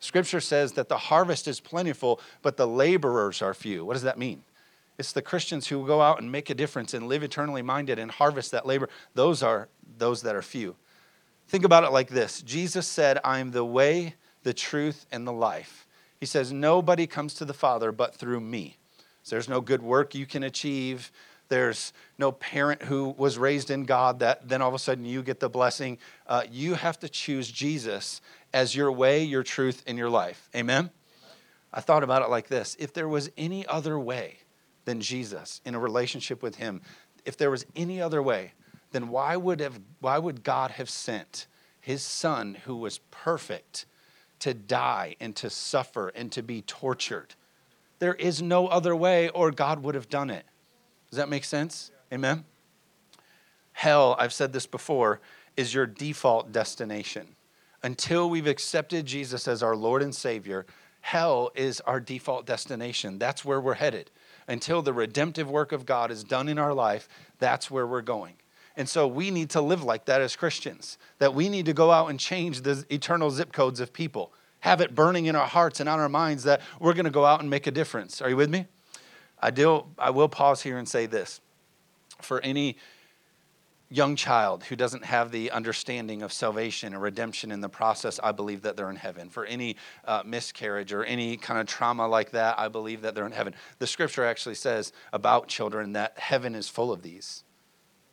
Scripture 0.00 0.40
says 0.40 0.72
that 0.72 0.88
the 0.88 0.98
harvest 0.98 1.46
is 1.46 1.60
plentiful, 1.60 2.20
but 2.42 2.56
the 2.56 2.66
laborers 2.66 3.40
are 3.40 3.54
few. 3.54 3.84
What 3.84 3.92
does 3.92 4.02
that 4.02 4.18
mean? 4.18 4.42
It's 4.98 5.12
the 5.12 5.22
Christians 5.22 5.68
who 5.68 5.86
go 5.86 6.00
out 6.00 6.20
and 6.20 6.32
make 6.32 6.50
a 6.50 6.54
difference 6.54 6.92
and 6.92 7.06
live 7.06 7.22
eternally 7.22 7.62
minded 7.62 8.00
and 8.00 8.10
harvest 8.10 8.50
that 8.50 8.66
labor. 8.66 8.88
Those 9.14 9.44
are 9.44 9.68
those 9.98 10.22
that 10.22 10.36
are 10.36 10.42
few. 10.42 10.76
Think 11.48 11.64
about 11.64 11.84
it 11.84 11.92
like 11.92 12.08
this 12.08 12.42
Jesus 12.42 12.86
said, 12.86 13.18
I 13.24 13.38
am 13.38 13.50
the 13.50 13.64
way, 13.64 14.14
the 14.42 14.54
truth, 14.54 15.06
and 15.10 15.26
the 15.26 15.32
life. 15.32 15.86
He 16.20 16.26
says, 16.26 16.52
Nobody 16.52 17.06
comes 17.06 17.34
to 17.34 17.44
the 17.44 17.54
Father 17.54 17.92
but 17.92 18.14
through 18.14 18.40
me. 18.40 18.76
So 19.22 19.36
there's 19.36 19.48
no 19.48 19.60
good 19.60 19.82
work 19.82 20.14
you 20.14 20.26
can 20.26 20.42
achieve. 20.42 21.10
There's 21.48 21.94
no 22.18 22.32
parent 22.32 22.82
who 22.82 23.14
was 23.16 23.38
raised 23.38 23.70
in 23.70 23.84
God 23.84 24.18
that 24.18 24.48
then 24.48 24.60
all 24.60 24.68
of 24.68 24.74
a 24.74 24.78
sudden 24.78 25.06
you 25.06 25.22
get 25.22 25.40
the 25.40 25.48
blessing. 25.48 25.96
Uh, 26.26 26.42
you 26.50 26.74
have 26.74 26.98
to 27.00 27.08
choose 27.08 27.50
Jesus 27.50 28.20
as 28.52 28.76
your 28.76 28.92
way, 28.92 29.22
your 29.24 29.42
truth, 29.42 29.82
and 29.86 29.96
your 29.96 30.10
life. 30.10 30.50
Amen? 30.54 30.90
I 31.72 31.80
thought 31.80 32.02
about 32.02 32.22
it 32.22 32.28
like 32.28 32.48
this 32.48 32.76
if 32.78 32.92
there 32.92 33.08
was 33.08 33.30
any 33.38 33.66
other 33.66 33.98
way, 33.98 34.38
than 34.88 35.02
Jesus 35.02 35.60
in 35.66 35.74
a 35.74 35.78
relationship 35.78 36.42
with 36.42 36.56
Him. 36.56 36.80
If 37.26 37.36
there 37.36 37.50
was 37.50 37.66
any 37.76 38.00
other 38.00 38.22
way, 38.22 38.52
then 38.92 39.08
why 39.08 39.36
would, 39.36 39.60
have, 39.60 39.80
why 40.00 40.18
would 40.18 40.42
God 40.42 40.72
have 40.72 40.88
sent 40.88 41.46
His 41.80 42.02
Son, 42.02 42.58
who 42.64 42.76
was 42.76 42.98
perfect, 43.10 43.86
to 44.40 44.54
die 44.54 45.16
and 45.20 45.34
to 45.36 45.50
suffer 45.50 46.08
and 46.08 46.30
to 46.32 46.42
be 46.42 46.62
tortured? 46.62 47.34
There 47.98 48.14
is 48.14 48.40
no 48.40 48.68
other 48.68 48.94
way, 48.94 49.28
or 49.30 49.50
God 49.50 49.82
would 49.82 49.94
have 49.94 50.08
done 50.08 50.30
it. 50.30 50.44
Does 51.10 51.16
that 51.16 51.28
make 51.28 51.44
sense? 51.44 51.90
Amen? 52.12 52.44
Hell, 53.72 54.16
I've 54.18 54.32
said 54.32 54.52
this 54.52 54.66
before, 54.66 55.20
is 55.56 55.74
your 55.74 55.86
default 55.86 56.52
destination. 56.52 57.34
Until 57.82 58.28
we've 58.28 58.46
accepted 58.46 59.06
Jesus 59.06 59.46
as 59.46 59.62
our 59.62 59.76
Lord 59.76 60.02
and 60.02 60.14
Savior, 60.14 60.66
hell 61.00 61.50
is 61.54 61.80
our 61.82 62.00
default 62.00 62.46
destination. 62.46 63.18
That's 63.18 63.44
where 63.44 63.60
we're 63.60 63.74
headed 63.74 64.10
until 64.48 64.80
the 64.80 64.94
redemptive 64.94 65.48
work 65.48 65.72
of 65.72 65.86
God 65.86 66.10
is 66.10 66.24
done 66.24 66.48
in 66.48 66.58
our 66.58 66.72
life, 66.72 67.08
that's 67.38 67.70
where 67.70 67.86
we're 67.86 68.00
going. 68.00 68.34
And 68.78 68.88
so 68.88 69.08
we 69.08 69.32
need 69.32 69.50
to 69.50 69.60
live 69.60 69.82
like 69.82 70.04
that 70.04 70.20
as 70.20 70.36
Christians, 70.36 70.98
that 71.18 71.34
we 71.34 71.48
need 71.48 71.66
to 71.66 71.72
go 71.72 71.90
out 71.90 72.10
and 72.10 72.18
change 72.18 72.60
the 72.60 72.86
eternal 72.90 73.28
zip 73.28 73.52
codes 73.52 73.80
of 73.80 73.92
people, 73.92 74.32
have 74.60 74.80
it 74.80 74.94
burning 74.94 75.26
in 75.26 75.34
our 75.34 75.48
hearts 75.48 75.80
and 75.80 75.88
on 75.88 75.98
our 75.98 76.08
minds 76.08 76.44
that 76.44 76.60
we're 76.78 76.94
going 76.94 77.04
to 77.04 77.10
go 77.10 77.24
out 77.24 77.40
and 77.40 77.50
make 77.50 77.66
a 77.66 77.72
difference. 77.72 78.22
Are 78.22 78.30
you 78.30 78.36
with 78.36 78.48
me? 78.48 78.66
I, 79.40 79.50
do, 79.50 79.84
I 79.98 80.10
will 80.10 80.28
pause 80.28 80.62
here 80.62 80.78
and 80.78 80.88
say 80.88 81.06
this. 81.06 81.40
For 82.22 82.40
any 82.40 82.76
young 83.90 84.14
child 84.14 84.62
who 84.64 84.76
doesn't 84.76 85.04
have 85.04 85.32
the 85.32 85.50
understanding 85.50 86.22
of 86.22 86.32
salvation 86.32 86.92
and 86.92 87.02
redemption 87.02 87.50
in 87.50 87.60
the 87.60 87.68
process, 87.68 88.20
I 88.22 88.30
believe 88.30 88.62
that 88.62 88.76
they're 88.76 88.90
in 88.90 88.96
heaven. 88.96 89.28
For 89.28 89.44
any 89.44 89.74
uh, 90.04 90.22
miscarriage 90.24 90.92
or 90.92 91.02
any 91.02 91.36
kind 91.36 91.58
of 91.58 91.66
trauma 91.66 92.06
like 92.06 92.30
that, 92.30 92.60
I 92.60 92.68
believe 92.68 93.02
that 93.02 93.16
they're 93.16 93.26
in 93.26 93.32
heaven. 93.32 93.56
The 93.80 93.88
scripture 93.88 94.24
actually 94.24 94.54
says 94.54 94.92
about 95.12 95.48
children 95.48 95.94
that 95.94 96.16
heaven 96.16 96.54
is 96.54 96.68
full 96.68 96.92
of 96.92 97.02
these. 97.02 97.42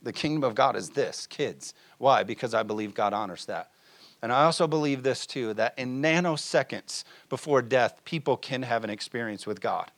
The 0.06 0.13
kingdom 0.13 0.44
of 0.44 0.54
God 0.54 0.76
is 0.76 0.91
this, 0.91 1.26
kids. 1.26 1.74
Why? 1.98 2.22
Because 2.22 2.54
I 2.54 2.62
believe 2.62 2.94
God 2.94 3.12
honors 3.12 3.46
that. 3.46 3.72
And 4.22 4.32
I 4.32 4.44
also 4.44 4.68
believe 4.68 5.02
this 5.02 5.26
too 5.26 5.56
that 5.56 5.74
in 5.78 6.00
nanoseconds 6.00 7.04
before 7.28 7.63
death, 7.63 8.06
people 8.06 8.38
can 8.38 8.62
have 8.62 8.84
an 8.84 8.91
experience 8.91 9.48
with 9.48 9.62
God. 9.62 9.89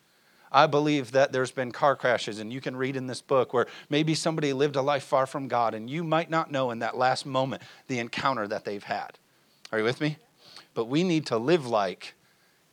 I 0.50 0.66
believe 0.66 1.12
that 1.12 1.34
there's 1.34 1.52
been 1.52 1.74
car 1.74 1.98
crashes, 1.98 2.40
and 2.40 2.54
you 2.54 2.62
can 2.62 2.78
read 2.78 2.96
in 2.96 3.08
this 3.08 3.22
book 3.22 3.54
where 3.54 3.68
maybe 3.90 4.16
somebody 4.16 4.54
lived 4.54 4.78
a 4.78 4.82
life 4.82 5.04
far 5.04 5.26
from 5.26 5.50
God, 5.50 5.74
and 5.74 5.90
you 5.90 6.06
might 6.06 6.30
not 6.30 6.50
know 6.50 6.72
in 6.72 6.80
that 6.80 6.98
last 6.98 7.26
moment 7.26 7.62
the 7.88 8.00
encounter 8.00 8.48
that 8.48 8.64
they've 8.64 8.84
had. 8.84 9.20
Are 9.74 9.80
you 9.80 9.84
with 9.84 10.00
me? 10.00 10.18
But 10.74 10.86
we 10.86 11.04
need 11.04 11.26
to 11.26 11.38
live 11.38 11.68
like 11.68 12.14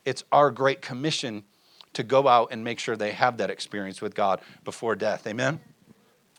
it's 0.05 0.23
our 0.31 0.51
great 0.51 0.81
commission 0.81 1.43
to 1.93 2.03
go 2.03 2.29
out 2.29 2.49
and 2.51 2.63
make 2.63 2.79
sure 2.79 2.95
they 2.95 3.11
have 3.11 3.37
that 3.37 3.49
experience 3.49 4.01
with 4.01 4.15
God 4.15 4.39
before 4.63 4.95
death. 4.95 5.27
Amen? 5.27 5.59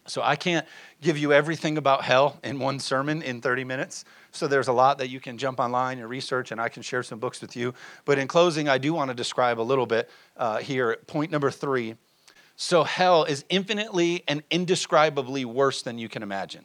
So 0.07 0.23
I 0.23 0.37
can't 0.37 0.67
give 1.01 1.19
you 1.19 1.33
everything 1.33 1.79
about 1.79 2.03
hell 2.05 2.39
in 2.43 2.59
one 2.59 2.79
sermon 2.79 3.23
in 3.23 3.41
30 3.41 3.65
minutes. 3.65 4.05
So 4.33 4.47
there's 4.47 4.69
a 4.69 4.73
lot 4.73 4.99
that 4.99 5.09
you 5.09 5.21
can 5.21 5.39
jump 5.39 5.61
online 5.61 5.99
and 5.99 6.09
research, 6.09 6.53
and 6.53 6.61
I 6.61 6.69
can 6.69 6.83
share 6.83 7.03
some 7.03 7.19
books 7.19 7.41
with 7.41 7.57
you. 7.57 7.75
But 8.05 8.19
in 8.19 8.29
closing, 8.29 8.69
I 8.69 8.79
do 8.79 8.95
want 8.95 9.11
to 9.11 9.15
describe 9.15 9.61
a 9.61 9.63
little 9.63 9.87
bit 9.87 10.11
uh, 10.37 10.59
here. 10.59 10.97
Point 11.07 11.31
number 11.31 11.51
three. 11.51 11.97
So 12.57 12.85
hell 12.85 13.25
is 13.25 13.45
infinitely 13.49 14.25
and 14.27 14.43
indescribably 14.51 15.45
worse 15.45 15.83
than 15.83 15.99
you 15.99 16.09
can 16.09 16.23
imagine. 16.23 16.65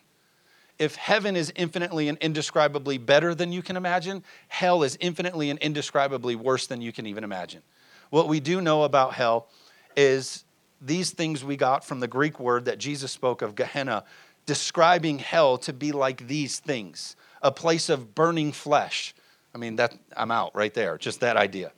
If 0.79 0.95
heaven 0.95 1.35
is 1.35 1.51
infinitely 1.55 2.07
and 2.07 2.17
indescribably 2.19 2.97
better 2.97 3.35
than 3.35 3.51
you 3.51 3.61
can 3.61 3.77
imagine, 3.77 4.23
hell 4.47 4.83
is 4.83 4.97
infinitely 4.99 5.49
and 5.49 5.59
indescribably 5.59 6.35
worse 6.35 6.65
than 6.67 6.81
you 6.81 6.91
can 6.91 7.05
even 7.05 7.23
imagine. 7.23 7.61
What 8.09 8.27
we 8.27 8.39
do 8.39 8.61
know 8.61 8.83
about 8.83 9.13
hell 9.13 9.47
is 9.95 10.43
these 10.81 11.11
things 11.11 11.43
we 11.43 11.55
got 11.55 11.85
from 11.85 11.99
the 11.99 12.07
Greek 12.07 12.39
word 12.39 12.65
that 12.65 12.79
Jesus 12.79 13.11
spoke 13.11 13.41
of, 13.41 13.55
Gehenna, 13.55 14.03
describing 14.45 15.19
hell 15.19 15.57
to 15.59 15.73
be 15.73 15.91
like 15.91 16.27
these 16.27 16.59
things 16.59 17.15
a 17.43 17.51
place 17.51 17.89
of 17.89 18.13
burning 18.13 18.51
flesh. 18.51 19.15
I 19.53 19.57
mean, 19.57 19.77
that 19.77 19.97
I'm 20.15 20.31
out 20.31 20.55
right 20.55 20.73
there, 20.73 20.97
just 20.97 21.21
that 21.21 21.37
idea. 21.37 21.71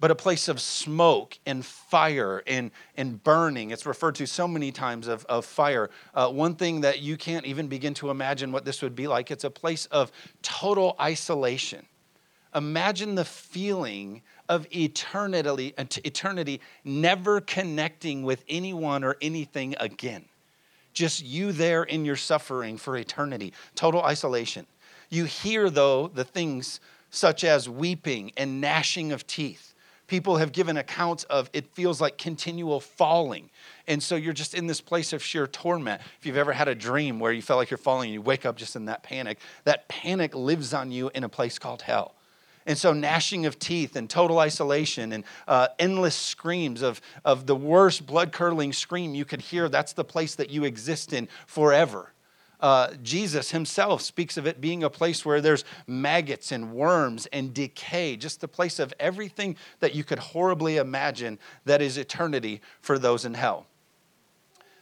But 0.00 0.12
a 0.12 0.14
place 0.14 0.46
of 0.46 0.60
smoke 0.60 1.36
and 1.44 1.66
fire 1.66 2.44
and, 2.46 2.70
and 2.96 3.22
burning. 3.22 3.72
It's 3.72 3.84
referred 3.84 4.14
to 4.16 4.26
so 4.26 4.46
many 4.46 4.70
times 4.70 5.08
of, 5.08 5.24
of 5.24 5.44
fire. 5.44 5.90
Uh, 6.14 6.30
one 6.30 6.54
thing 6.54 6.82
that 6.82 7.00
you 7.00 7.16
can't 7.16 7.44
even 7.44 7.66
begin 7.66 7.94
to 7.94 8.10
imagine 8.10 8.52
what 8.52 8.64
this 8.64 8.80
would 8.82 8.94
be 8.94 9.08
like 9.08 9.32
it's 9.32 9.42
a 9.42 9.50
place 9.50 9.86
of 9.86 10.12
total 10.42 10.94
isolation. 11.00 11.84
Imagine 12.54 13.16
the 13.16 13.24
feeling 13.24 14.22
of 14.48 14.66
eternity, 14.74 15.74
uh, 15.76 15.84
eternity 16.04 16.60
never 16.84 17.40
connecting 17.40 18.22
with 18.22 18.44
anyone 18.48 19.04
or 19.04 19.16
anything 19.20 19.74
again. 19.80 20.24
Just 20.92 21.24
you 21.24 21.52
there 21.52 21.84
in 21.84 22.04
your 22.04 22.16
suffering 22.16 22.76
for 22.76 22.96
eternity, 22.96 23.52
total 23.74 24.02
isolation. 24.02 24.66
You 25.10 25.24
hear, 25.24 25.70
though, 25.70 26.08
the 26.08 26.24
things 26.24 26.80
such 27.10 27.44
as 27.44 27.68
weeping 27.68 28.32
and 28.36 28.60
gnashing 28.60 29.12
of 29.12 29.26
teeth. 29.26 29.74
People 30.06 30.38
have 30.38 30.52
given 30.52 30.78
accounts 30.78 31.24
of 31.24 31.50
it 31.52 31.66
feels 31.74 32.00
like 32.00 32.16
continual 32.16 32.80
falling. 32.80 33.50
And 33.86 34.02
so 34.02 34.16
you're 34.16 34.32
just 34.32 34.54
in 34.54 34.66
this 34.66 34.80
place 34.80 35.12
of 35.12 35.22
sheer 35.22 35.46
torment. 35.46 36.00
If 36.18 36.26
you've 36.26 36.38
ever 36.38 36.52
had 36.52 36.66
a 36.66 36.74
dream 36.74 37.20
where 37.20 37.30
you 37.30 37.42
felt 37.42 37.58
like 37.58 37.70
you're 37.70 37.78
falling 37.78 38.08
and 38.08 38.14
you 38.14 38.22
wake 38.22 38.46
up 38.46 38.56
just 38.56 38.74
in 38.74 38.86
that 38.86 39.02
panic, 39.02 39.38
that 39.64 39.86
panic 39.88 40.34
lives 40.34 40.72
on 40.72 40.90
you 40.90 41.10
in 41.14 41.24
a 41.24 41.28
place 41.28 41.58
called 41.58 41.82
hell. 41.82 42.14
And 42.68 42.76
so, 42.76 42.92
gnashing 42.92 43.46
of 43.46 43.58
teeth 43.58 43.96
and 43.96 44.10
total 44.10 44.38
isolation 44.38 45.12
and 45.12 45.24
uh, 45.48 45.68
endless 45.78 46.14
screams 46.14 46.82
of, 46.82 47.00
of 47.24 47.46
the 47.46 47.56
worst 47.56 48.06
blood 48.06 48.30
curdling 48.30 48.74
scream 48.74 49.14
you 49.14 49.24
could 49.24 49.40
hear, 49.40 49.70
that's 49.70 49.94
the 49.94 50.04
place 50.04 50.34
that 50.34 50.50
you 50.50 50.64
exist 50.64 51.14
in 51.14 51.28
forever. 51.46 52.12
Uh, 52.60 52.92
Jesus 53.02 53.52
himself 53.52 54.02
speaks 54.02 54.36
of 54.36 54.46
it 54.46 54.60
being 54.60 54.84
a 54.84 54.90
place 54.90 55.24
where 55.24 55.40
there's 55.40 55.64
maggots 55.86 56.52
and 56.52 56.74
worms 56.74 57.24
and 57.32 57.54
decay, 57.54 58.16
just 58.16 58.42
the 58.42 58.48
place 58.48 58.78
of 58.78 58.92
everything 59.00 59.56
that 59.80 59.94
you 59.94 60.04
could 60.04 60.18
horribly 60.18 60.76
imagine 60.76 61.38
that 61.64 61.80
is 61.80 61.96
eternity 61.96 62.60
for 62.82 62.98
those 62.98 63.24
in 63.24 63.32
hell. 63.32 63.64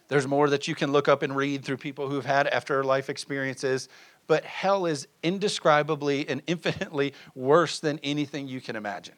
There's 0.09 0.27
more 0.27 0.49
that 0.51 0.69
you 0.69 0.75
can 0.75 0.93
look 0.93 1.09
up 1.09 1.23
and 1.23 1.37
read 1.37 1.65
through 1.65 1.79
people 1.79 2.09
who've 2.09 2.27
had 2.27 2.47
afterlife 2.49 3.11
experiences, 3.11 3.89
but 4.27 4.45
hell 4.45 4.87
is 4.87 5.07
indescribably 5.23 6.29
and 6.29 6.43
infinitely 6.47 7.15
worse 7.35 7.79
than 7.81 7.99
anything 8.03 8.49
you 8.49 8.61
can 8.61 8.77
imagine. 8.77 9.15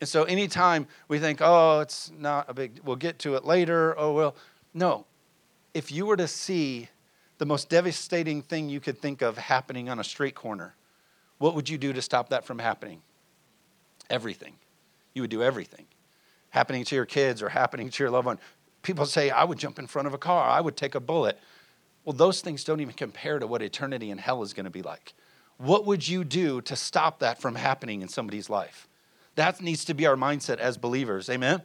And 0.00 0.08
so 0.08 0.24
anytime 0.24 0.86
we 1.08 1.18
think, 1.18 1.40
oh, 1.40 1.80
it's 1.80 2.10
not 2.18 2.48
a 2.48 2.54
big, 2.54 2.80
we'll 2.84 2.96
get 2.96 3.18
to 3.20 3.36
it 3.36 3.44
later, 3.44 3.94
oh, 3.98 4.12
well, 4.12 4.36
no. 4.72 5.06
If 5.72 5.90
you 5.90 6.06
were 6.06 6.16
to 6.16 6.28
see 6.28 6.88
the 7.38 7.46
most 7.46 7.68
devastating 7.68 8.42
thing 8.42 8.68
you 8.68 8.80
could 8.80 8.98
think 8.98 9.22
of 9.22 9.38
happening 9.38 9.88
on 9.88 9.98
a 9.98 10.04
street 10.04 10.34
corner, 10.34 10.74
what 11.38 11.54
would 11.54 11.68
you 11.68 11.78
do 11.78 11.92
to 11.92 12.02
stop 12.02 12.28
that 12.30 12.44
from 12.44 12.58
happening? 12.58 13.02
Everything. 14.10 14.54
You 15.14 15.22
would 15.22 15.30
do 15.30 15.42
everything. 15.42 15.86
Happening 16.50 16.84
to 16.84 16.94
your 16.94 17.06
kids 17.06 17.42
or 17.42 17.48
happening 17.48 17.90
to 17.90 18.02
your 18.02 18.10
loved 18.10 18.26
one. 18.26 18.38
People 18.82 19.06
say, 19.06 19.30
I 19.30 19.44
would 19.44 19.58
jump 19.58 19.78
in 19.78 19.86
front 19.86 20.06
of 20.06 20.14
a 20.14 20.18
car, 20.18 20.48
I 20.48 20.60
would 20.60 20.76
take 20.76 20.94
a 20.94 21.00
bullet. 21.00 21.38
Well, 22.04 22.14
those 22.14 22.40
things 22.40 22.64
don't 22.64 22.80
even 22.80 22.94
compare 22.94 23.38
to 23.38 23.46
what 23.46 23.62
eternity 23.62 24.10
in 24.10 24.18
hell 24.18 24.42
is 24.42 24.52
going 24.52 24.64
to 24.64 24.70
be 24.70 24.82
like. 24.82 25.14
What 25.56 25.86
would 25.86 26.06
you 26.06 26.24
do 26.24 26.60
to 26.62 26.76
stop 26.76 27.20
that 27.20 27.40
from 27.40 27.54
happening 27.54 28.02
in 28.02 28.08
somebody's 28.08 28.50
life? 28.50 28.88
That 29.36 29.60
needs 29.60 29.84
to 29.86 29.94
be 29.94 30.06
our 30.06 30.16
mindset 30.16 30.58
as 30.58 30.76
believers. 30.76 31.28
Amen? 31.30 31.62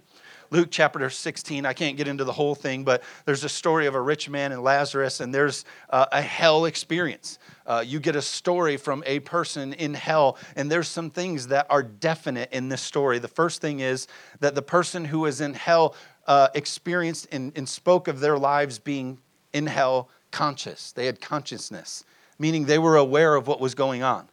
Luke 0.52 0.69
chapter 0.71 1.08
16. 1.10 1.65
I 1.65 1.73
can't 1.73 1.97
get 1.97 2.08
into 2.08 2.23
the 2.23 2.32
whole 2.32 2.56
thing, 2.56 2.84
but 2.84 3.04
there's 3.25 3.43
a 3.43 3.49
story 3.49 3.86
of 3.86 3.93
a 3.93 4.02
rich 4.02 4.30
man 4.30 4.52
and 4.52 4.63
Lazarus, 4.63 5.19
and 5.19 5.34
there's 5.34 5.65
uh, 5.91 6.08
a 6.12 6.21
hell 6.21 6.65
experience. 6.65 7.38
Uh, 7.67 7.84
you 7.86 7.99
get 7.99 8.15
a 8.15 8.21
story 8.21 8.78
from 8.78 9.04
a 9.06 9.19
person 9.19 9.73
in 9.73 9.93
hell, 9.93 10.38
and 10.56 10.71
there's 10.71 10.88
some 10.88 11.12
things 11.12 11.47
that 11.47 11.67
are 11.69 11.84
definite 11.84 12.52
in 12.52 12.69
this 12.69 12.82
story. 12.82 13.19
The 13.19 13.28
first 13.28 13.62
thing 13.62 13.82
is 13.82 14.08
that 14.39 14.56
the 14.56 14.63
person 14.63 15.06
who 15.06 15.25
is 15.28 15.41
in 15.41 15.54
hell 15.54 15.95
uh, 16.25 16.47
experienced 16.56 17.28
and, 17.32 17.52
and 17.56 17.69
spoke 17.69 18.08
of 18.08 18.19
their 18.19 18.38
lives 18.38 18.80
being 18.80 19.19
in 19.54 19.67
hell 19.67 20.10
conscious. 20.32 20.92
They 20.92 21.06
had 21.06 21.22
consciousness, 21.22 22.04
meaning 22.38 22.65
they 22.65 22.80
were 22.80 22.98
aware 22.98 23.36
of 23.36 23.48
what 23.48 23.60
was 23.60 23.76
going 23.76 24.04
on. 24.04 24.30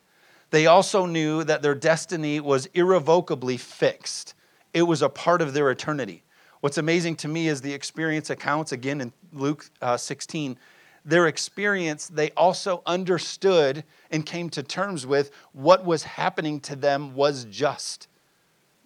They 0.50 0.66
also 0.66 1.06
knew 1.06 1.44
that 1.44 1.62
their 1.62 1.74
destiny 1.74 2.40
was 2.40 2.66
irrevocably 2.66 3.56
fixed, 3.56 4.34
it 4.72 4.82
was 4.82 5.02
a 5.02 5.08
part 5.08 5.40
of 5.40 5.54
their 5.54 5.70
eternity. 5.70 6.22
What's 6.60 6.78
amazing 6.78 7.16
to 7.16 7.28
me 7.28 7.48
is 7.48 7.60
the 7.60 7.72
experience 7.72 8.30
accounts, 8.30 8.72
again 8.72 9.00
in 9.00 9.12
Luke 9.32 9.70
uh, 9.80 9.96
16, 9.96 10.58
their 11.04 11.28
experience, 11.28 12.08
they 12.08 12.30
also 12.32 12.82
understood 12.84 13.84
and 14.10 14.26
came 14.26 14.50
to 14.50 14.62
terms 14.62 15.06
with 15.06 15.30
what 15.52 15.84
was 15.84 16.02
happening 16.02 16.60
to 16.60 16.74
them 16.74 17.14
was 17.14 17.44
just. 17.44 18.08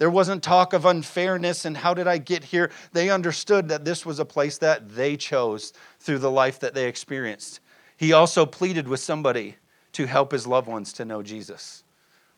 There 0.00 0.10
wasn't 0.10 0.42
talk 0.42 0.72
of 0.72 0.86
unfairness 0.86 1.66
and 1.66 1.76
how 1.76 1.92
did 1.92 2.08
I 2.08 2.16
get 2.16 2.42
here. 2.42 2.70
They 2.92 3.10
understood 3.10 3.68
that 3.68 3.84
this 3.84 4.06
was 4.06 4.18
a 4.18 4.24
place 4.24 4.56
that 4.56 4.88
they 4.88 5.14
chose 5.14 5.74
through 5.98 6.20
the 6.20 6.30
life 6.30 6.58
that 6.60 6.72
they 6.72 6.88
experienced. 6.88 7.60
He 7.98 8.14
also 8.14 8.46
pleaded 8.46 8.88
with 8.88 9.00
somebody 9.00 9.56
to 9.92 10.06
help 10.06 10.32
his 10.32 10.46
loved 10.46 10.68
ones 10.68 10.94
to 10.94 11.04
know 11.04 11.22
Jesus. 11.22 11.84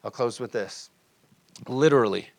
I'll 0.02 0.10
close 0.10 0.40
with 0.40 0.50
this. 0.50 0.90
Literally, 1.68 2.30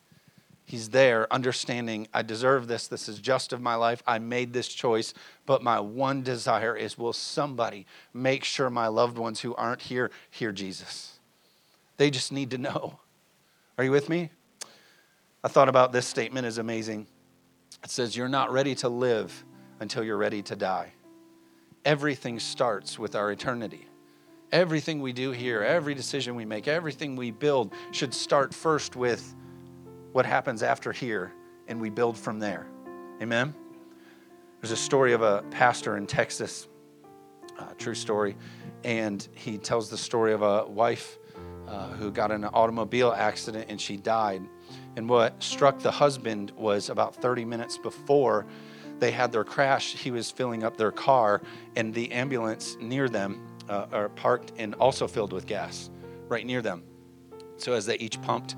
he's 0.66 0.90
there 0.90 1.32
understanding 1.32 2.10
I 2.14 2.22
deserve 2.22 2.68
this. 2.68 2.90
This 2.90 3.08
is 3.08 3.20
just 3.20 3.54
of 3.54 3.62
my 3.62 3.76
life. 3.76 4.04
I 4.06 4.20
made 4.20 4.52
this 4.52 4.68
choice. 4.68 5.14
But 5.46 5.64
my 5.64 5.80
one 5.80 6.24
desire 6.24 6.76
is 6.76 6.98
will 6.98 7.14
somebody 7.14 7.86
make 8.14 8.44
sure 8.44 8.70
my 8.70 8.88
loved 8.88 9.18
ones 9.18 9.40
who 9.40 9.56
aren't 9.56 9.84
here 9.84 10.12
hear 10.30 10.52
Jesus? 10.52 11.18
They 11.96 12.10
just 12.12 12.34
need 12.34 12.52
to 12.52 12.58
know. 12.58 13.00
Are 13.78 13.86
you 13.86 13.92
with 13.92 14.10
me? 14.10 14.32
I 15.44 15.50
thought 15.50 15.70
about 15.70 15.92
this 15.92 16.08
statement 16.08 16.48
is 16.48 16.58
amazing. 16.58 17.08
It 17.84 17.90
says, 17.90 18.16
You're 18.16 18.30
not 18.30 18.52
ready 18.52 18.76
to 18.76 18.90
live 18.90 19.44
until 19.80 20.04
you're 20.04 20.18
ready 20.18 20.42
to 20.44 20.56
die. 20.56 20.94
Everything 21.84 22.40
starts 22.40 22.98
with 22.98 23.16
our 23.16 23.32
eternity. 23.32 23.88
Everything 24.52 25.02
we 25.02 25.12
do 25.12 25.32
here, 25.32 25.62
every 25.62 25.96
decision 25.96 26.36
we 26.36 26.46
make, 26.46 26.68
everything 26.68 27.16
we 27.16 27.32
build 27.32 27.74
should 27.92 28.14
start 28.14 28.54
first 28.54 28.96
with 28.96 29.36
what 30.12 30.26
happens 30.26 30.64
after 30.64 30.92
here, 30.92 31.34
and 31.68 31.82
we 31.82 31.90
build 31.90 32.18
from 32.18 32.40
there. 32.40 32.68
Amen? 33.22 33.54
There's 34.62 34.72
a 34.72 34.78
story 34.78 35.12
of 35.12 35.24
a 35.24 35.44
pastor 35.50 35.98
in 35.98 36.06
Texas, 36.06 36.68
true 37.78 37.96
story, 37.96 38.38
and 38.84 39.28
he 39.34 39.58
tells 39.58 39.90
the 39.90 39.98
story 39.98 40.34
of 40.34 40.42
a 40.42 40.66
wife 40.66 41.18
uh, 41.68 41.90
who 41.90 42.12
got 42.12 42.32
in 42.32 42.44
an 42.44 42.50
automobile 42.54 43.12
accident 43.12 43.66
and 43.70 43.80
she 43.80 43.98
died. 43.98 44.42
And 44.96 45.10
what 45.10 45.42
struck 45.42 45.80
the 45.80 45.92
husband 45.92 46.52
was 46.52 46.90
about 46.90 47.16
30 47.16 47.46
minutes 47.46 47.78
before 47.78 48.46
they 49.00 49.12
had 49.12 49.32
their 49.32 49.44
crash, 49.44 49.96
he 49.96 50.12
was 50.12 50.32
filling 50.32 50.64
up 50.64 50.78
their 50.78 50.92
car, 50.92 51.42
and 51.76 51.94
the 51.94 52.12
ambulance 52.12 52.78
near 52.80 53.10
them 53.10 53.46
uh, 53.68 53.88
are 53.92 54.10
parked 54.10 54.54
and 54.58 54.76
also 54.76 55.08
filled 55.08 55.34
with 55.34 55.46
gas 55.46 55.90
right 56.28 56.46
near 56.46 56.62
them. 56.62 56.84
So 57.58 57.74
as 57.74 57.86
they 57.86 57.98
each 57.98 58.22
pumped, 58.22 58.56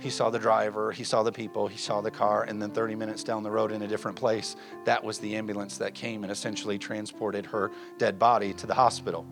he 0.00 0.08
saw 0.08 0.30
the 0.30 0.38
driver, 0.38 0.92
he 0.92 1.04
saw 1.04 1.22
the 1.22 1.32
people, 1.32 1.68
he 1.68 1.76
saw 1.76 2.00
the 2.00 2.10
car, 2.10 2.44
and 2.44 2.60
then 2.60 2.70
30 2.70 2.94
minutes 2.94 3.22
down 3.22 3.42
the 3.42 3.50
road 3.50 3.70
in 3.70 3.82
a 3.82 3.88
different 3.88 4.16
place, 4.16 4.56
that 4.86 5.04
was 5.04 5.18
the 5.18 5.36
ambulance 5.36 5.76
that 5.78 5.94
came 5.94 6.22
and 6.22 6.32
essentially 6.32 6.78
transported 6.78 7.44
her 7.46 7.70
dead 7.98 8.18
body 8.18 8.54
to 8.54 8.66
the 8.66 8.74
hospital. 8.74 9.26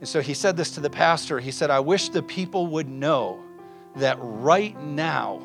And 0.00 0.08
so 0.08 0.20
he 0.20 0.34
said 0.34 0.56
this 0.56 0.72
to 0.72 0.80
the 0.80 0.90
pastor. 0.90 1.38
He 1.38 1.50
said, 1.50 1.70
I 1.70 1.78
wish 1.80 2.08
the 2.08 2.22
people 2.22 2.66
would 2.68 2.88
know 2.88 3.40
that 3.96 4.16
right 4.20 4.78
now, 4.80 5.42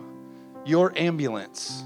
your 0.66 0.98
ambulance 0.98 1.84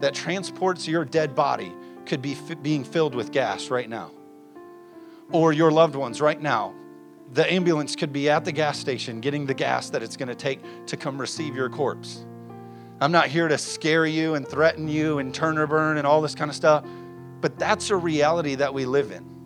that 0.00 0.14
transports 0.14 0.86
your 0.86 1.04
dead 1.04 1.34
body 1.34 1.72
could 2.04 2.22
be 2.22 2.32
f- 2.32 2.60
being 2.62 2.84
filled 2.84 3.14
with 3.14 3.32
gas 3.32 3.70
right 3.70 3.88
now. 3.88 4.10
Or 5.32 5.52
your 5.52 5.70
loved 5.70 5.96
ones 5.96 6.20
right 6.20 6.40
now. 6.40 6.74
The 7.32 7.50
ambulance 7.52 7.96
could 7.96 8.12
be 8.12 8.30
at 8.30 8.44
the 8.44 8.52
gas 8.52 8.78
station 8.78 9.20
getting 9.20 9.46
the 9.46 9.54
gas 9.54 9.90
that 9.90 10.02
it's 10.02 10.16
going 10.16 10.28
to 10.28 10.34
take 10.34 10.60
to 10.86 10.96
come 10.96 11.20
receive 11.20 11.56
your 11.56 11.68
corpse. 11.68 12.24
I'm 13.00 13.12
not 13.12 13.26
here 13.26 13.48
to 13.48 13.58
scare 13.58 14.06
you 14.06 14.34
and 14.34 14.46
threaten 14.46 14.88
you 14.88 15.18
and 15.18 15.34
turn 15.34 15.58
or 15.58 15.66
burn 15.66 15.98
and 15.98 16.06
all 16.06 16.22
this 16.22 16.34
kind 16.34 16.48
of 16.48 16.54
stuff, 16.54 16.84
but 17.40 17.58
that's 17.58 17.90
a 17.90 17.96
reality 17.96 18.54
that 18.54 18.72
we 18.72 18.86
live 18.86 19.10
in. 19.10 19.36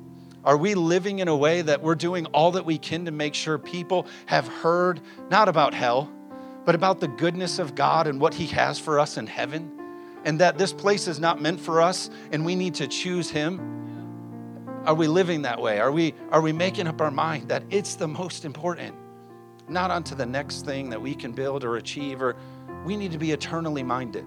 Are 0.45 0.57
we 0.57 0.75
living 0.75 1.19
in 1.19 1.29
a 1.29 1.37
way 1.37 1.63
that 1.63 1.83
we're 1.83 1.95
doing 1.95 2.27
all 2.27 2.53
that 2.53 2.65
we 2.65 2.79
can 2.79 3.05
to 3.07 3.11
make 3.11 3.35
sure 3.35 3.59
people 3.59 4.07
have 4.27 4.47
heard 4.47 5.01
not 5.31 5.49
about 5.49 5.75
hell, 5.75 6.11
but 6.65 6.75
about 6.75 7.01
the 7.01 7.09
goodness 7.09 7.59
of 7.59 7.75
God 7.75 8.07
and 8.07 8.21
what 8.21 8.35
He 8.35 8.47
has 8.47 8.79
for 8.79 8.99
us 8.99 9.17
in 9.17 9.27
heaven, 9.27 9.71
and 10.25 10.41
that 10.41 10.59
this 10.59 10.73
place 10.73 11.09
is 11.09 11.19
not 11.19 11.41
meant 11.41 11.61
for 11.61 11.81
us 11.81 12.11
and 12.33 12.45
we 12.45 12.55
need 12.55 12.75
to 12.77 12.87
choose 12.87 13.31
Him? 13.31 13.79
Are 14.85 14.95
we 14.95 15.07
living 15.07 15.43
that 15.43 15.61
way? 15.61 15.79
Are 15.79 15.93
we, 15.93 16.15
are 16.31 16.41
we 16.41 16.53
making 16.53 16.87
up 16.87 17.01
our 17.01 17.11
mind 17.11 17.49
that 17.49 17.63
it's 17.71 17.97
the 17.97 18.09
most 18.09 18.45
important? 18.45 18.95
Not 19.69 19.91
onto 19.91 20.15
the 20.15 20.27
next 20.27 20.65
thing 20.65 20.91
that 20.91 21.01
we 21.01 21.15
can 21.15 21.33
build 21.33 21.65
or 21.65 21.77
achieve, 21.77 22.23
or 22.23 22.37
we 22.85 22.97
need 22.97 23.13
to 23.13 23.19
be 23.19 23.33
eternally 23.33 23.83
minded. 23.83 24.25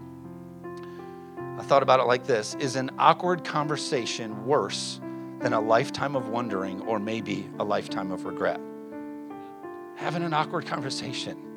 I 1.58 1.63
thought 1.63 1.84
about 1.84 2.00
it 2.00 2.04
like 2.04 2.26
this 2.26 2.56
Is 2.56 2.76
an 2.76 2.91
awkward 2.98 3.43
conversation 3.43 4.46
worse 4.46 5.00
than 5.39 5.54
a 5.54 5.62
lifetime 5.62 6.15
of 6.15 6.30
wondering 6.30 6.82
or 6.82 7.00
maybe 7.00 7.50
a 7.60 7.63
lifetime 7.63 8.12
of 8.12 8.26
regret? 8.26 8.60
Having 9.96 10.24
an 10.24 10.34
awkward 10.34 10.65
conversation 10.65 11.53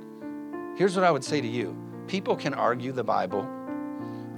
Here's 0.76 0.94
what 0.94 1.04
I 1.04 1.10
would 1.10 1.24
say 1.24 1.40
to 1.40 1.48
you 1.48 1.76
people 2.06 2.36
can 2.36 2.54
argue 2.54 2.92
the 2.92 3.04
Bible. 3.04 3.48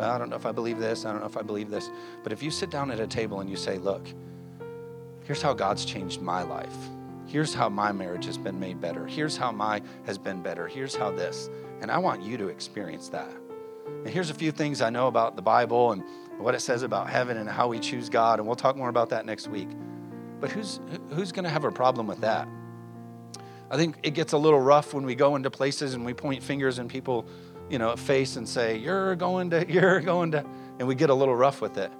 I 0.00 0.16
don't 0.16 0.30
know 0.30 0.36
if 0.36 0.46
I 0.46 0.52
believe 0.52 0.78
this, 0.78 1.04
I 1.04 1.10
don't 1.10 1.20
know 1.20 1.26
if 1.26 1.36
I 1.36 1.42
believe 1.42 1.70
this. 1.70 1.90
But 2.22 2.32
if 2.32 2.42
you 2.42 2.50
sit 2.50 2.70
down 2.70 2.90
at 2.92 3.00
a 3.00 3.06
table 3.06 3.40
and 3.40 3.50
you 3.50 3.56
say, 3.56 3.78
look, 3.78 4.06
here's 5.24 5.42
how 5.42 5.52
God's 5.52 5.84
changed 5.84 6.22
my 6.22 6.42
life. 6.42 6.76
Here's 7.26 7.52
how 7.52 7.68
my 7.68 7.90
marriage 7.90 8.24
has 8.26 8.38
been 8.38 8.58
made 8.58 8.80
better. 8.80 9.06
Here's 9.06 9.36
how 9.36 9.50
my 9.50 9.82
has 10.06 10.16
been 10.16 10.40
better. 10.40 10.68
Here's 10.68 10.94
how 10.94 11.10
this. 11.10 11.50
And 11.80 11.90
I 11.90 11.98
want 11.98 12.22
you 12.22 12.38
to 12.38 12.48
experience 12.48 13.08
that. 13.08 13.30
And 13.86 14.08
here's 14.08 14.30
a 14.30 14.34
few 14.34 14.52
things 14.52 14.80
I 14.80 14.90
know 14.90 15.08
about 15.08 15.34
the 15.34 15.42
Bible 15.42 15.92
and 15.92 16.04
what 16.38 16.54
it 16.54 16.60
says 16.60 16.82
about 16.82 17.10
heaven 17.10 17.36
and 17.36 17.50
how 17.50 17.66
we 17.66 17.80
choose 17.80 18.08
God. 18.08 18.38
And 18.38 18.46
we'll 18.46 18.56
talk 18.56 18.76
more 18.76 18.88
about 18.88 19.10
that 19.10 19.26
next 19.26 19.48
week. 19.48 19.68
But 20.40 20.50
who's, 20.50 20.80
who's 21.10 21.32
going 21.32 21.44
to 21.44 21.50
have 21.50 21.64
a 21.64 21.72
problem 21.72 22.06
with 22.06 22.20
that? 22.20 22.48
I 23.70 23.76
think 23.76 23.96
it 24.02 24.10
gets 24.10 24.32
a 24.32 24.38
little 24.38 24.60
rough 24.60 24.94
when 24.94 25.04
we 25.04 25.14
go 25.14 25.36
into 25.36 25.50
places 25.50 25.94
and 25.94 26.04
we 26.04 26.14
point 26.14 26.42
fingers 26.42 26.78
and 26.78 26.88
people, 26.88 27.26
you 27.68 27.78
know, 27.78 27.94
face 27.96 28.36
and 28.36 28.48
say, 28.48 28.76
"You're 28.76 29.14
going 29.16 29.50
to, 29.50 29.66
you're 29.72 30.00
going 30.00 30.32
to," 30.32 30.44
and 30.78 30.88
we 30.88 30.94
get 30.94 31.10
a 31.10 31.14
little 31.14 31.36
rough 31.36 31.60
with 31.60 31.76
it. 31.78 31.92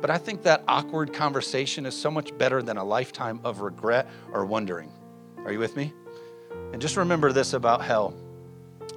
But 0.00 0.10
I 0.10 0.18
think 0.18 0.42
that 0.42 0.62
awkward 0.66 1.12
conversation 1.12 1.84
is 1.84 1.94
so 1.94 2.10
much 2.10 2.36
better 2.38 2.62
than 2.62 2.76
a 2.76 2.84
lifetime 2.84 3.40
of 3.44 3.60
regret 3.60 4.08
or 4.32 4.46
wondering. 4.46 4.90
Are 5.44 5.52
you 5.52 5.58
with 5.58 5.76
me? 5.76 5.92
And 6.72 6.80
just 6.80 6.96
remember 6.96 7.32
this 7.32 7.52
about 7.52 7.82
hell. 7.82 8.14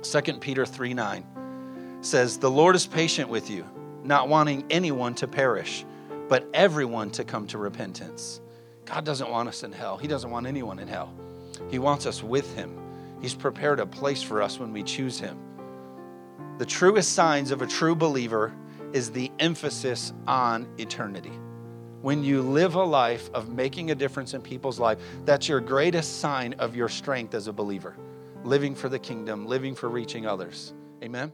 2 0.01 0.21
Peter 0.39 0.65
3 0.65 0.93
9 0.93 1.25
says, 2.01 2.37
The 2.37 2.51
Lord 2.51 2.75
is 2.75 2.85
patient 2.85 3.29
with 3.29 3.49
you, 3.49 3.65
not 4.03 4.29
wanting 4.29 4.65
anyone 4.69 5.13
to 5.15 5.27
perish, 5.27 5.85
but 6.27 6.47
everyone 6.53 7.09
to 7.11 7.23
come 7.23 7.47
to 7.47 7.57
repentance. 7.57 8.41
God 8.85 9.05
doesn't 9.05 9.29
want 9.29 9.49
us 9.49 9.63
in 9.63 9.71
hell. 9.71 9.97
He 9.97 10.07
doesn't 10.07 10.29
want 10.29 10.45
anyone 10.45 10.79
in 10.79 10.87
hell. 10.87 11.13
He 11.69 11.79
wants 11.79 12.05
us 12.05 12.23
with 12.23 12.55
Him. 12.55 12.79
He's 13.21 13.33
prepared 13.33 13.79
a 13.79 13.85
place 13.85 14.21
for 14.21 14.41
us 14.41 14.59
when 14.59 14.73
we 14.73 14.83
choose 14.83 15.19
Him. 15.19 15.37
The 16.57 16.65
truest 16.65 17.13
signs 17.13 17.51
of 17.51 17.61
a 17.61 17.67
true 17.67 17.95
believer 17.95 18.53
is 18.93 19.11
the 19.11 19.31
emphasis 19.39 20.13
on 20.27 20.67
eternity. 20.77 21.31
When 22.01 22.23
you 22.23 22.41
live 22.41 22.75
a 22.75 22.83
life 22.83 23.29
of 23.33 23.49
making 23.49 23.91
a 23.91 23.95
difference 23.95 24.33
in 24.33 24.41
people's 24.41 24.79
life, 24.79 24.99
that's 25.25 25.47
your 25.47 25.61
greatest 25.61 26.19
sign 26.19 26.53
of 26.59 26.75
your 26.75 26.89
strength 26.89 27.33
as 27.33 27.47
a 27.47 27.53
believer. 27.53 27.95
Living 28.43 28.75
for 28.75 28.89
the 28.89 28.99
kingdom, 28.99 29.45
living 29.45 29.73
for 29.73 29.89
reaching 29.89 30.25
others. 30.25 30.73
Amen. 31.01 31.31